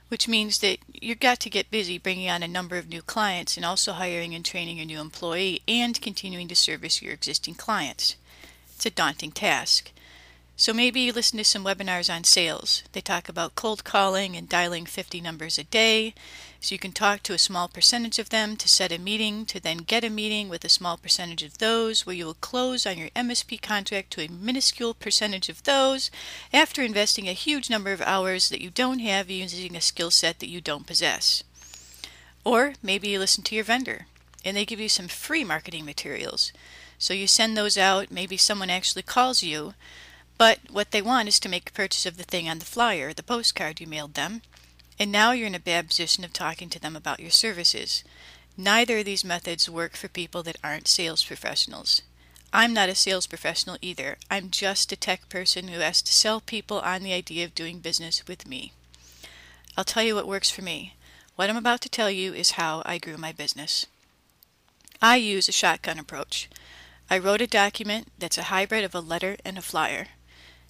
which 0.09 0.27
means 0.27 0.59
that 0.59 0.79
you've 0.93 1.21
got 1.21 1.39
to 1.41 1.51
get 1.51 1.71
busy 1.71 1.97
bringing 1.97 2.29
on 2.29 2.43
a 2.43 2.49
number 2.49 2.77
of 2.77 2.89
new 2.89 3.03
clients 3.03 3.57
and 3.57 3.65
also 3.65 3.93
hiring 3.93 4.35
and 4.35 4.45
training 4.45 4.81
a 4.81 4.85
new 4.85 4.99
employee 4.99 5.63
and 5.69 6.03
continuing 6.03 6.49
to 6.49 6.57
service 6.57 7.01
your 7.01 7.13
existing 7.13 7.55
clients. 7.55 8.17
It's 8.81 8.87
a 8.87 8.91
daunting 8.91 9.33
task. 9.33 9.93
So 10.57 10.73
maybe 10.73 11.01
you 11.01 11.13
listen 11.13 11.37
to 11.37 11.45
some 11.45 11.63
webinars 11.63 12.11
on 12.11 12.25
sales. 12.25 12.83
They 12.93 13.03
talk 13.03 13.29
about 13.29 13.55
cold 13.55 13.85
calling 13.85 14.37
and 14.37 14.49
dialing 14.49 14.87
50 14.87 15.21
numbers 15.21 15.59
a 15.59 15.65
day. 15.65 16.15
So 16.61 16.75
you 16.75 16.79
can 16.79 16.93
talk 16.93 17.23
to 17.25 17.35
a 17.35 17.39
small 17.39 17.69
percentage 17.69 18.19
of 18.19 18.31
them 18.31 18.57
to 18.57 18.71
set 18.71 18.91
a 18.91 18.97
meeting, 18.97 19.45
to 19.45 19.61
then 19.61 19.85
get 19.85 20.03
a 20.03 20.09
meeting 20.09 20.49
with 20.49 20.65
a 20.65 20.71
small 20.71 20.97
percentage 20.97 21.43
of 21.43 21.59
those, 21.59 22.07
where 22.07 22.17
you 22.17 22.25
will 22.25 22.39
close 22.41 22.87
on 22.87 22.97
your 22.97 23.11
MSP 23.11 23.61
contract 23.61 24.13
to 24.13 24.23
a 24.23 24.33
minuscule 24.33 24.95
percentage 24.95 25.51
of 25.51 25.63
those 25.65 26.11
after 26.51 26.81
investing 26.81 27.29
a 27.29 27.35
huge 27.35 27.69
number 27.69 27.93
of 27.93 28.01
hours 28.01 28.49
that 28.49 28.63
you 28.63 28.71
don't 28.71 29.01
have 29.01 29.29
using 29.29 29.77
a 29.77 29.83
skill 29.83 30.11
set 30.11 30.39
that 30.39 30.49
you 30.49 30.63
don't 30.63 30.87
possess. 30.87 31.45
Or 32.47 32.73
maybe 32.83 33.09
you 33.09 33.19
listen 33.19 33.45
to 33.45 33.55
your 33.55 33.65
vendor 33.65 34.07
and 34.43 34.57
they 34.57 34.65
give 34.65 34.81
you 34.81 34.89
some 34.89 35.09
free 35.09 35.45
marketing 35.45 35.85
materials. 35.85 36.51
So 37.01 37.13
you 37.13 37.27
send 37.27 37.57
those 37.57 37.77
out, 37.77 38.13
maybe 38.13 38.37
someone 38.37 38.71
actually 38.71 39.03
calls 39.03 39.43
you 39.43 39.75
but 40.41 40.59
what 40.71 40.91
they 40.91 41.03
want 41.03 41.29
is 41.29 41.39
to 41.41 41.51
make 41.51 41.69
a 41.69 41.73
purchase 41.75 42.07
of 42.07 42.17
the 42.17 42.23
thing 42.23 42.49
on 42.49 42.61
the 42.61 42.65
flyer, 42.65 43.13
the 43.13 43.23
postcard 43.23 43.79
you 43.79 43.87
mailed 43.87 44.15
them, 44.15 44.41
and 44.99 45.13
now 45.13 45.33
you're 45.33 45.47
in 45.47 45.55
a 45.55 45.61
bad 45.61 45.89
position 45.89 46.25
of 46.25 46.33
talking 46.33 46.71
to 46.71 46.81
them 46.81 46.97
about 46.97 47.21
your 47.21 47.31
services. 47.31 48.03
Neither 48.57 49.01
of 49.01 49.05
these 49.05 49.23
methods 49.23 49.69
work 49.69 49.97
for 49.97 50.09
people 50.09 50.43
that 50.45 50.57
aren't 50.65 50.89
sales 50.89 51.23
professionals. 51.23 52.01
I'm 52.55 52.73
not 52.73 52.89
a 52.89 52.95
sales 52.95 53.27
professional 53.27 53.77
either. 53.83 54.17
I'm 54.31 54.49
just 54.49 54.91
a 54.93 54.97
tech 54.97 55.29
person 55.29 55.69
who 55.69 55.81
has 55.81 56.01
to 56.01 56.11
sell 56.15 56.41
people 56.41 56.81
on 56.81 57.03
the 57.03 57.13
idea 57.13 57.45
of 57.45 57.55
doing 57.55 57.81
business 57.81 58.27
with 58.27 58.49
me. 58.49 58.73
I'll 59.77 59.85
tell 59.85 60.03
you 60.03 60.15
what 60.15 60.27
works 60.27 60.49
for 60.49 60.63
me. 60.63 60.95
What 61.37 61.51
I'm 61.51 61.57
about 61.59 61.83
to 61.83 61.91
tell 61.91 62.11
you 62.11 62.33
is 62.33 62.53
how 62.53 62.83
I 62.87 62.97
grew 62.97 63.19
my 63.19 63.33
business. 63.33 63.85
I 65.03 65.17
use 65.17 65.51
a 65.51 65.53
shotgun 65.53 65.99
approach. 65.99 66.49
I 67.13 67.19
wrote 67.19 67.41
a 67.41 67.49
document 67.49 68.13
that's 68.21 68.39
a 68.39 68.45
hybrid 68.45 68.85
of 68.85 68.95
a 68.95 69.01
letter 69.01 69.37
and 69.45 69.59
a 69.59 69.63
flyer. 69.63 70.07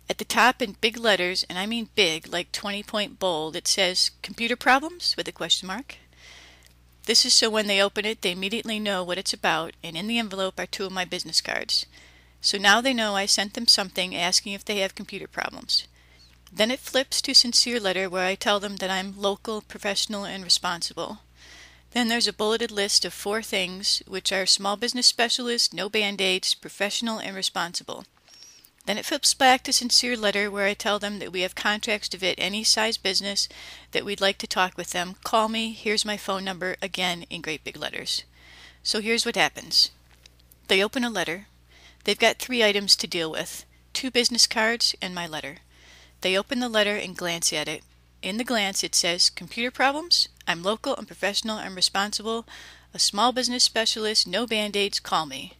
At 0.08 0.16
the 0.16 0.24
top 0.24 0.62
in 0.62 0.76
big 0.80 0.96
letters, 0.96 1.44
and 1.50 1.58
I 1.58 1.66
mean 1.66 1.90
big, 1.94 2.26
like 2.26 2.50
20 2.50 2.82
point 2.82 3.18
bold, 3.18 3.54
it 3.54 3.68
says 3.68 4.10
computer 4.22 4.56
problems 4.56 5.14
with 5.18 5.28
a 5.28 5.32
question 5.32 5.66
mark. 5.68 5.96
This 7.04 7.26
is 7.26 7.34
so 7.34 7.50
when 7.50 7.66
they 7.66 7.82
open 7.82 8.06
it, 8.06 8.22
they 8.22 8.32
immediately 8.32 8.80
know 8.80 9.04
what 9.04 9.18
it's 9.18 9.34
about, 9.34 9.74
and 9.84 9.98
in 9.98 10.06
the 10.06 10.18
envelope 10.18 10.58
are 10.58 10.66
two 10.66 10.86
of 10.86 10.92
my 10.92 11.04
business 11.04 11.42
cards. 11.42 11.84
So 12.40 12.56
now 12.56 12.80
they 12.80 12.94
know 12.94 13.16
I 13.16 13.26
sent 13.26 13.52
them 13.52 13.66
something 13.66 14.16
asking 14.16 14.54
if 14.54 14.64
they 14.64 14.78
have 14.78 14.94
computer 14.94 15.28
problems. 15.28 15.88
Then 16.50 16.70
it 16.70 16.80
flips 16.80 17.20
to 17.22 17.34
sincere 17.34 17.78
letter 17.78 18.08
where 18.08 18.26
I 18.26 18.34
tell 18.34 18.60
them 18.60 18.76
that 18.76 18.90
I'm 18.90 19.20
local, 19.20 19.60
professional, 19.60 20.24
and 20.24 20.42
responsible. 20.42 21.18
Then 21.92 22.08
there's 22.08 22.28
a 22.28 22.32
bulleted 22.32 22.70
list 22.70 23.04
of 23.04 23.12
four 23.12 23.42
things, 23.42 24.02
which 24.06 24.32
are 24.32 24.46
small 24.46 24.76
business 24.76 25.06
specialist, 25.06 25.74
no 25.74 25.88
band-aids, 25.88 26.54
professional, 26.54 27.18
and 27.18 27.34
responsible. 27.34 28.04
Then 28.86 28.96
it 28.96 29.04
flips 29.04 29.34
back 29.34 29.62
to 29.64 29.70
a 29.70 29.72
sincere 29.72 30.16
letter 30.16 30.50
where 30.50 30.66
I 30.66 30.74
tell 30.74 30.98
them 30.98 31.18
that 31.18 31.32
we 31.32 31.42
have 31.42 31.54
contracts 31.54 32.08
to 32.10 32.18
fit 32.18 32.36
any 32.38 32.64
size 32.64 32.96
business 32.96 33.48
that 33.92 34.04
we'd 34.04 34.20
like 34.20 34.38
to 34.38 34.46
talk 34.46 34.76
with 34.76 34.90
them. 34.90 35.16
Call 35.22 35.48
me. 35.48 35.72
Here's 35.72 36.04
my 36.04 36.16
phone 36.16 36.44
number 36.44 36.76
again 36.80 37.24
in 37.28 37.42
great 37.42 37.62
big 37.62 37.76
letters. 37.76 38.24
So 38.82 39.00
here's 39.00 39.26
what 39.26 39.36
happens. 39.36 39.90
They 40.68 40.82
open 40.82 41.04
a 41.04 41.10
letter. 41.10 41.46
They've 42.04 42.18
got 42.18 42.38
three 42.38 42.64
items 42.64 42.96
to 42.96 43.06
deal 43.06 43.30
with. 43.30 43.66
Two 43.92 44.10
business 44.10 44.46
cards 44.46 44.94
and 45.02 45.14
my 45.14 45.26
letter. 45.26 45.58
They 46.22 46.36
open 46.36 46.60
the 46.60 46.68
letter 46.68 46.96
and 46.96 47.16
glance 47.16 47.52
at 47.52 47.68
it. 47.68 47.82
In 48.22 48.36
the 48.36 48.44
glance, 48.44 48.84
it 48.84 48.94
says 48.94 49.30
Computer 49.30 49.70
problems? 49.70 50.28
I'm 50.46 50.62
local, 50.62 50.94
I'm 50.96 51.06
professional, 51.06 51.56
I'm 51.56 51.74
responsible, 51.74 52.46
a 52.92 52.98
small 52.98 53.32
business 53.32 53.64
specialist, 53.64 54.26
no 54.26 54.46
band 54.46 54.76
aids, 54.76 55.00
call 55.00 55.24
me. 55.24 55.54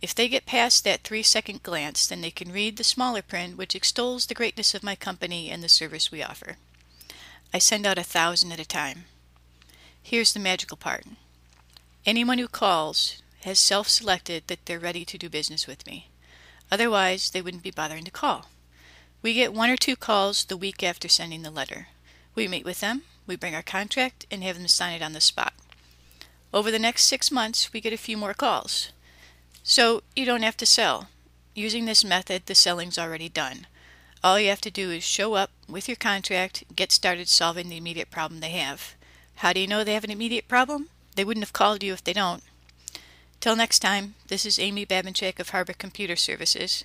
If 0.00 0.14
they 0.14 0.28
get 0.28 0.46
past 0.46 0.84
that 0.84 1.02
three 1.02 1.22
second 1.22 1.62
glance, 1.62 2.06
then 2.06 2.20
they 2.20 2.30
can 2.30 2.52
read 2.52 2.76
the 2.76 2.84
smaller 2.84 3.22
print, 3.22 3.56
which 3.56 3.74
extols 3.74 4.26
the 4.26 4.34
greatness 4.34 4.72
of 4.72 4.82
my 4.82 4.94
company 4.94 5.50
and 5.50 5.62
the 5.62 5.68
service 5.68 6.12
we 6.12 6.22
offer. 6.22 6.56
I 7.52 7.58
send 7.58 7.86
out 7.86 7.98
a 7.98 8.04
thousand 8.04 8.52
at 8.52 8.60
a 8.60 8.64
time. 8.64 9.06
Here's 10.00 10.32
the 10.32 10.38
magical 10.38 10.76
part 10.76 11.04
anyone 12.06 12.38
who 12.38 12.48
calls 12.48 13.20
has 13.44 13.58
self 13.58 13.88
selected 13.88 14.44
that 14.46 14.64
they're 14.66 14.78
ready 14.78 15.04
to 15.04 15.18
do 15.18 15.28
business 15.28 15.66
with 15.66 15.86
me. 15.86 16.08
Otherwise, 16.70 17.30
they 17.30 17.42
wouldn't 17.42 17.62
be 17.62 17.70
bothering 17.70 18.04
to 18.04 18.10
call. 18.10 18.46
We 19.22 19.34
get 19.34 19.52
one 19.52 19.70
or 19.70 19.76
two 19.76 19.96
calls 19.96 20.44
the 20.44 20.56
week 20.56 20.82
after 20.82 21.08
sending 21.08 21.42
the 21.42 21.50
letter. 21.50 21.88
We 22.34 22.48
meet 22.48 22.64
with 22.64 22.80
them, 22.80 23.02
we 23.26 23.36
bring 23.36 23.54
our 23.54 23.62
contract, 23.62 24.26
and 24.30 24.42
have 24.42 24.56
them 24.56 24.68
sign 24.68 24.94
it 24.94 25.02
on 25.02 25.12
the 25.12 25.20
spot. 25.20 25.52
Over 26.52 26.70
the 26.70 26.78
next 26.78 27.04
six 27.04 27.30
months, 27.30 27.72
we 27.72 27.80
get 27.80 27.92
a 27.92 27.98
few 27.98 28.16
more 28.16 28.34
calls. 28.34 28.92
So 29.62 30.02
you 30.16 30.24
don't 30.24 30.42
have 30.42 30.56
to 30.56 30.66
sell. 30.66 31.08
Using 31.54 31.84
this 31.84 32.04
method, 32.04 32.46
the 32.46 32.54
selling's 32.54 32.98
already 32.98 33.28
done. 33.28 33.66
All 34.24 34.40
you 34.40 34.48
have 34.48 34.60
to 34.62 34.70
do 34.70 34.90
is 34.90 35.04
show 35.04 35.34
up 35.34 35.50
with 35.68 35.88
your 35.88 35.96
contract, 35.96 36.64
get 36.74 36.90
started 36.90 37.28
solving 37.28 37.68
the 37.68 37.76
immediate 37.76 38.10
problem 38.10 38.40
they 38.40 38.50
have. 38.50 38.94
How 39.36 39.52
do 39.52 39.60
you 39.60 39.66
know 39.66 39.84
they 39.84 39.94
have 39.94 40.04
an 40.04 40.10
immediate 40.10 40.48
problem? 40.48 40.88
They 41.14 41.24
wouldn't 41.24 41.44
have 41.44 41.52
called 41.52 41.82
you 41.82 41.92
if 41.92 42.02
they 42.02 42.12
don't. 42.12 42.42
Till 43.40 43.56
next 43.56 43.78
time, 43.78 44.14
this 44.28 44.44
is 44.44 44.58
Amy 44.58 44.84
Babinchak 44.84 45.38
of 45.38 45.50
Harbor 45.50 45.72
Computer 45.72 46.16
Services. 46.16 46.84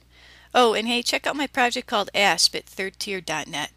Oh, 0.57 0.73
and 0.73 0.87
hey, 0.87 1.01
check 1.01 1.27
out 1.27 1.35
my 1.35 1.47
project 1.47 1.85
called 1.85 2.09
ASP 2.15 2.55
at 2.55 2.65
thirdtier.net. 2.65 3.71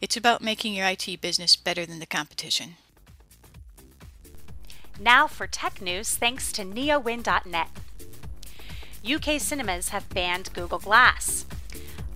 It's 0.00 0.16
about 0.16 0.40
making 0.40 0.72
your 0.72 0.86
IT 0.86 1.20
business 1.20 1.56
better 1.56 1.84
than 1.84 1.98
the 1.98 2.06
competition. 2.06 2.76
Now 4.98 5.26
for 5.26 5.46
tech 5.46 5.82
news, 5.82 6.16
thanks 6.16 6.50
to 6.52 6.62
neowin.net. 6.62 7.68
UK 9.04 9.38
cinemas 9.38 9.90
have 9.90 10.08
banned 10.08 10.54
Google 10.54 10.78
Glass. 10.78 11.44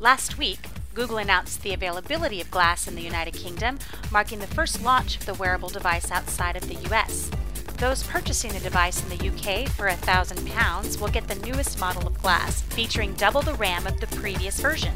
Last 0.00 0.38
week, 0.38 0.60
Google 0.94 1.18
announced 1.18 1.62
the 1.62 1.74
availability 1.74 2.40
of 2.40 2.50
Glass 2.50 2.88
in 2.88 2.94
the 2.94 3.02
United 3.02 3.34
Kingdom, 3.34 3.78
marking 4.10 4.38
the 4.38 4.46
first 4.46 4.82
launch 4.82 5.18
of 5.18 5.26
the 5.26 5.34
wearable 5.34 5.68
device 5.68 6.10
outside 6.10 6.56
of 6.56 6.66
the 6.68 6.90
US. 6.90 7.30
Those 7.78 8.02
purchasing 8.04 8.52
the 8.52 8.60
device 8.60 9.02
in 9.02 9.10
the 9.10 9.28
UK 9.28 9.68
for 9.68 9.86
£1,000 9.86 11.00
will 11.00 11.08
get 11.08 11.28
the 11.28 11.34
newest 11.46 11.78
model 11.78 12.06
of 12.06 12.22
glass, 12.22 12.62
featuring 12.62 13.12
double 13.14 13.42
the 13.42 13.52
RAM 13.54 13.86
of 13.86 14.00
the 14.00 14.06
previous 14.06 14.58
version. 14.58 14.94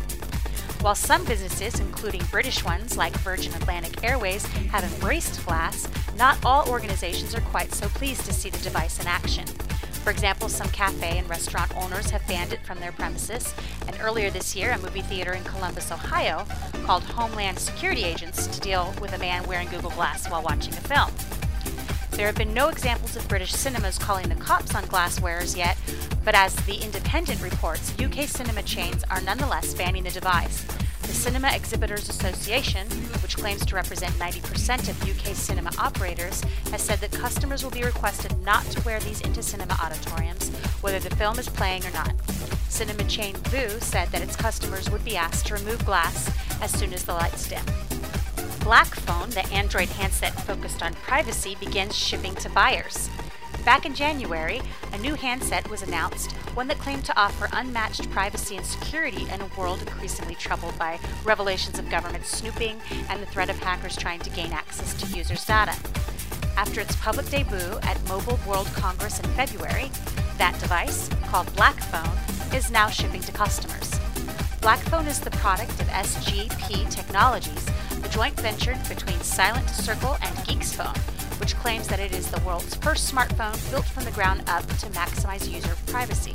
While 0.81 0.95
some 0.95 1.27
businesses, 1.27 1.79
including 1.79 2.23
British 2.31 2.65
ones 2.65 2.97
like 2.97 3.13
Virgin 3.19 3.53
Atlantic 3.53 4.03
Airways, 4.03 4.47
have 4.47 4.83
embraced 4.83 5.45
glass, 5.45 5.89
not 6.17 6.43
all 6.43 6.71
organizations 6.71 7.35
are 7.35 7.43
quite 7.43 7.71
so 7.75 7.87
pleased 7.89 8.25
to 8.25 8.33
see 8.33 8.49
the 8.49 8.57
device 8.59 8.99
in 8.99 9.07
action. 9.07 9.45
For 10.03 10.11
example, 10.11 10.49
some 10.49 10.71
cafe 10.71 11.19
and 11.19 11.29
restaurant 11.29 11.77
owners 11.77 12.09
have 12.09 12.27
banned 12.27 12.55
it 12.55 12.65
from 12.65 12.81
their 12.81 12.93
premises, 12.93 13.55
and 13.87 13.97
earlier 14.01 14.31
this 14.31 14.57
year, 14.57 14.73
a 14.73 14.79
movie 14.79 15.03
theater 15.03 15.35
in 15.35 15.45
Columbus, 15.45 15.93
Ohio, 15.93 16.47
called 16.85 17.03
Homeland 17.03 17.59
Security 17.59 18.05
agents 18.05 18.47
to 18.47 18.61
deal 18.61 18.95
with 19.03 19.13
a 19.13 19.19
man 19.19 19.47
wearing 19.47 19.69
Google 19.69 19.91
Glass 19.91 20.31
while 20.31 20.43
watching 20.43 20.73
a 20.73 20.79
film. 20.79 21.11
There 22.13 22.27
have 22.27 22.35
been 22.37 22.53
no 22.53 22.69
examples 22.69 23.17
of 23.17 23.27
British 23.29 23.53
cinemas 23.53 23.99
calling 23.99 24.29
the 24.29 24.35
cops 24.35 24.75
on 24.75 24.85
glass 24.87 25.21
wearers 25.21 25.57
yet, 25.57 25.79
but 26.25 26.35
as 26.35 26.55
The 26.55 26.77
Independent 26.77 27.41
reports, 27.41 27.95
UK 27.99 28.29
cinema 28.29 28.63
chains 28.63 29.05
are 29.11 29.21
nonetheless 29.23 29.75
banning 29.75 30.05
the 30.05 30.11
device. 30.11 30.65
The 31.03 31.17
Cinema 31.17 31.51
Exhibitors 31.53 32.09
Association, 32.09 32.87
which 33.23 33.37
claims 33.37 33.65
to 33.67 33.75
represent 33.75 34.13
90% 34.15 34.89
of 34.89 35.03
UK 35.03 35.35
cinema 35.35 35.71
operators, 35.79 36.43
has 36.71 36.83
said 36.83 37.01
that 37.01 37.13
customers 37.13 37.65
will 37.65 37.71
be 37.71 37.83
requested 37.83 38.39
not 38.45 38.65
to 38.67 38.83
wear 38.83 39.01
these 39.01 39.21
into 39.23 39.43
cinema 39.43 39.77
auditoriums, 39.83 40.51
whether 40.83 41.01
the 41.01 41.17
film 41.17 41.39
is 41.39 41.49
playing 41.49 41.85
or 41.87 41.91
not. 41.91 42.15
Cinema 42.69 43.05
chain 43.05 43.35
Vue 43.49 43.81
said 43.81 44.09
that 44.09 44.23
its 44.23 44.37
customers 44.37 44.89
would 44.91 45.05
be 45.05 45.17
asked 45.17 45.47
to 45.47 45.55
remove 45.55 45.85
glass 45.85 46.31
as 46.63 46.71
soon 46.71 46.93
as 46.93 47.05
the 47.05 47.15
lights 47.15 47.49
dim. 47.49 47.65
Blackphone, 48.61 49.31
the 49.31 49.47
Android 49.55 49.89
handset 49.89 50.33
focused 50.43 50.83
on 50.83 50.95
privacy, 50.95 51.57
begins 51.59 51.97
shipping 51.97 52.35
to 52.37 52.51
buyers. 52.51 53.09
Back 53.65 53.87
in 53.87 53.95
January, 53.95 54.61
a 54.93 54.99
new 54.99 55.15
handset 55.15 55.69
was 55.71 55.83
announced, 55.83 56.33
one 56.55 56.69
that 56.69 56.79
claimed 56.79 57.05
to 57.07 57.19
offer 57.19 57.49
unmatched 57.53 58.11
privacy 58.11 58.57
and 58.57 58.65
security 58.65 59.27
in 59.33 59.41
a 59.41 59.51
world 59.59 59.81
increasingly 59.81 60.35
troubled 60.35 60.79
by 60.79 60.99
revelations 61.25 61.79
of 61.79 61.91
government 61.91 62.27
snooping 62.27 62.81
and 63.09 63.21
the 63.21 63.27
threat 63.27 63.51
of 63.51 63.59
hackers 63.59 63.97
trying 63.97 64.21
to 64.21 64.31
gain 64.31 64.53
access 64.53 64.95
to 64.95 65.17
users' 65.17 65.45
data. 65.45 65.75
After 66.57 66.81
its 66.81 66.97
public 66.97 67.27
debut 67.31 67.79
at 67.83 68.03
Mobile 68.09 68.39
World 68.47 68.67
Congress 68.75 69.21
in 69.21 69.29
February, 69.31 69.91
that 70.37 70.59
device, 70.61 71.09
called 71.29 71.47
Blackphone, 71.49 72.55
is 72.55 72.71
now 72.71 72.89
shipping 72.89 73.23
to 73.23 73.33
customers. 73.33 73.91
Blackphone 74.61 75.07
is 75.07 75.21
the 75.21 75.31
product 75.33 75.73
of 75.81 75.87
SGP 75.89 76.91
Technologies, 76.91 77.67
the 78.03 78.09
joint 78.09 78.39
venture 78.41 78.79
between 78.89 79.19
Silent 79.21 79.69
Circle 79.71 80.17
and 80.23 80.37
Geeksphone, 80.39 80.97
which 81.41 81.57
claims 81.57 81.89
that 81.89 82.01
it 82.01 82.13
is 82.13 82.31
the 82.31 82.41
world's 82.41 82.75
first 82.77 83.13
smartphone 83.13 83.71
built 83.71 83.85
from 83.85 84.05
the 84.05 84.11
ground 84.11 84.43
up 84.49 84.67
to 84.67 84.87
maximize 84.87 85.51
user 85.51 85.77
privacy. 85.87 86.35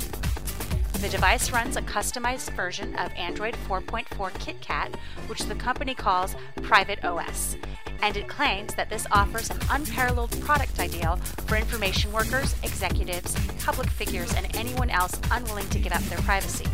The 1.00 1.08
device 1.08 1.52
runs 1.52 1.76
a 1.76 1.82
customized 1.82 2.50
version 2.52 2.94
of 2.96 3.12
Android 3.14 3.54
4.4 3.68 4.06
KitKat, 4.32 4.96
which 5.28 5.42
the 5.42 5.54
company 5.54 5.94
calls 5.94 6.34
Private 6.62 7.04
OS, 7.04 7.56
and 8.02 8.16
it 8.16 8.28
claims 8.28 8.74
that 8.74 8.88
this 8.88 9.06
offers 9.10 9.50
an 9.50 9.58
unparalleled 9.70 10.40
product 10.40 10.78
ideal 10.80 11.16
for 11.46 11.56
information 11.56 12.12
workers, 12.12 12.54
executives, 12.62 13.36
public 13.64 13.90
figures, 13.90 14.32
and 14.34 14.54
anyone 14.56 14.90
else 14.90 15.20
unwilling 15.30 15.68
to 15.68 15.78
give 15.78 15.92
up 15.92 16.02
their 16.04 16.18
privacy. 16.18 16.66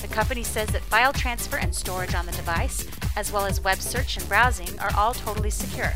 The 0.00 0.08
company 0.08 0.42
says 0.42 0.68
that 0.70 0.82
file 0.82 1.12
transfer 1.12 1.58
and 1.58 1.74
storage 1.74 2.14
on 2.14 2.26
the 2.26 2.32
device, 2.32 2.86
as 3.16 3.32
well 3.32 3.46
as 3.46 3.60
web 3.60 3.78
search 3.78 4.16
and 4.16 4.28
browsing, 4.28 4.78
are 4.78 4.90
all 4.96 5.14
totally 5.14 5.50
secure. 5.50 5.92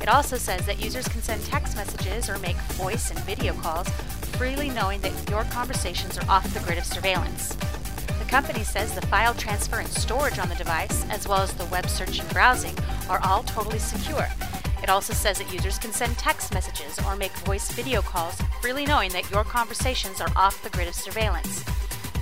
It 0.00 0.08
also 0.08 0.36
says 0.36 0.66
that 0.66 0.82
users 0.82 1.08
can 1.08 1.22
send 1.22 1.42
text 1.44 1.76
messages 1.76 2.28
or 2.28 2.38
make 2.38 2.56
voice 2.74 3.10
and 3.10 3.18
video 3.20 3.54
calls 3.54 3.88
freely 4.38 4.68
knowing 4.70 5.00
that 5.00 5.30
your 5.30 5.44
conversations 5.44 6.18
are 6.18 6.30
off 6.30 6.52
the 6.52 6.60
grid 6.60 6.78
of 6.78 6.84
surveillance. 6.84 7.54
The 8.18 8.24
company 8.28 8.64
says 8.64 8.94
the 8.94 9.06
file 9.06 9.34
transfer 9.34 9.78
and 9.78 9.88
storage 9.88 10.38
on 10.38 10.48
the 10.48 10.54
device, 10.54 11.04
as 11.10 11.26
well 11.26 11.38
as 11.38 11.52
the 11.54 11.64
web 11.66 11.88
search 11.88 12.20
and 12.20 12.28
browsing, 12.30 12.74
are 13.08 13.20
all 13.24 13.42
totally 13.44 13.78
secure. 13.78 14.28
It 14.82 14.90
also 14.90 15.14
says 15.14 15.38
that 15.38 15.52
users 15.52 15.78
can 15.78 15.92
send 15.92 16.18
text 16.18 16.52
messages 16.52 16.98
or 17.06 17.16
make 17.16 17.32
voice 17.38 17.70
video 17.72 18.02
calls 18.02 18.40
freely 18.60 18.84
knowing 18.84 19.10
that 19.12 19.30
your 19.30 19.44
conversations 19.44 20.20
are 20.20 20.30
off 20.36 20.62
the 20.62 20.70
grid 20.70 20.88
of 20.88 20.94
surveillance. 20.94 21.64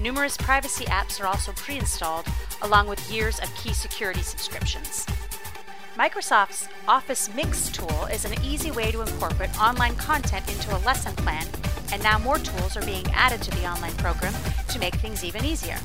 Numerous 0.04 0.36
privacy 0.36 0.84
apps 0.84 1.18
are 1.18 1.26
also 1.26 1.50
pre 1.52 1.78
installed, 1.78 2.26
along 2.60 2.88
with 2.88 3.10
years 3.10 3.38
of 3.38 3.48
key 3.54 3.72
security 3.72 4.20
subscriptions. 4.20 5.06
Microsoft's 5.96 6.68
Office 6.86 7.30
Mix 7.34 7.70
tool 7.70 8.04
is 8.12 8.26
an 8.26 8.34
easy 8.44 8.70
way 8.70 8.92
to 8.92 9.00
incorporate 9.00 9.58
online 9.58 9.96
content 9.96 10.46
into 10.46 10.76
a 10.76 10.84
lesson 10.84 11.16
plan, 11.16 11.46
and 11.90 12.02
now 12.02 12.18
more 12.18 12.38
tools 12.38 12.76
are 12.76 12.84
being 12.84 13.06
added 13.14 13.40
to 13.40 13.50
the 13.52 13.64
online 13.66 13.94
program 13.94 14.34
to 14.68 14.78
make 14.78 14.94
things 14.96 15.24
even 15.24 15.42
easier. 15.42 15.78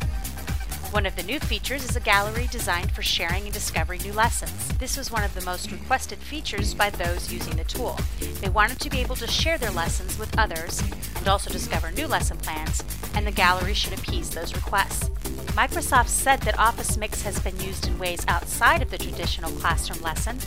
One 0.91 1.05
of 1.05 1.15
the 1.15 1.21
new 1.21 1.39
features 1.39 1.87
is 1.87 1.95
a 1.95 1.99
gallery 1.99 2.47
designed 2.51 2.91
for 2.91 3.03
sharing 3.03 3.43
and 3.43 3.53
discovering 3.53 4.01
new 4.01 4.11
lessons. 4.11 4.67
This 4.79 4.97
was 4.97 5.11
one 5.11 5.23
of 5.23 5.35
the 5.35 5.45
most 5.45 5.71
requested 5.71 6.17
features 6.17 6.73
by 6.73 6.89
those 6.89 7.31
using 7.31 7.55
the 7.57 7.63
tool. 7.63 7.95
They 8.41 8.49
wanted 8.49 8.79
to 8.79 8.89
be 8.89 8.99
able 8.99 9.15
to 9.17 9.27
share 9.27 9.59
their 9.59 9.69
lessons 9.69 10.17
with 10.17 10.35
others 10.39 10.81
and 11.15 11.27
also 11.27 11.51
discover 11.51 11.91
new 11.91 12.07
lesson 12.07 12.37
plans, 12.37 12.83
and 13.13 13.27
the 13.27 13.31
gallery 13.31 13.75
should 13.75 13.93
appease 13.93 14.31
those 14.31 14.55
requests. 14.55 15.09
Microsoft 15.53 16.07
said 16.07 16.39
that 16.41 16.57
Office 16.57 16.97
Mix 16.97 17.21
has 17.21 17.39
been 17.39 17.59
used 17.59 17.87
in 17.87 17.99
ways 17.99 18.25
outside 18.27 18.81
of 18.81 18.89
the 18.89 18.97
traditional 18.97 19.51
classroom 19.51 20.01
lesson. 20.01 20.39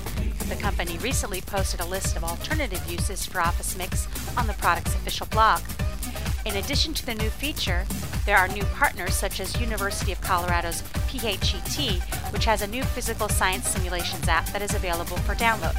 The 0.49 0.57
company 0.57 0.99
recently 0.99 1.41
posted 1.41 1.81
a 1.81 1.87
list 1.87 2.17
of 2.17 2.25
alternative 2.25 2.85
uses 2.91 3.25
for 3.25 3.41
Office 3.41 3.79
Mix 3.79 4.09
on 4.37 4.49
the 4.49 4.55
product's 4.55 4.95
official 4.97 5.27
blog. 5.29 5.61
In 6.45 6.57
addition 6.57 6.93
to 6.95 7.07
the 7.07 7.15
new 7.15 7.31
feature, 7.31 7.85
there 8.27 8.37
are 8.37 8.49
new 8.49 8.65
partners 8.65 9.15
such 9.15 9.39
as 9.39 9.61
University 9.61 10.11
of 10.11 10.21
Colorado's 10.21 10.83
PHET, 10.83 12.03
which 12.33 12.45
has 12.45 12.63
a 12.63 12.67
new 12.67 12.83
physical 12.83 13.29
science 13.29 13.69
simulations 13.69 14.27
app 14.27 14.47
that 14.47 14.61
is 14.61 14.75
available 14.75 15.17
for 15.19 15.35
download. 15.37 15.77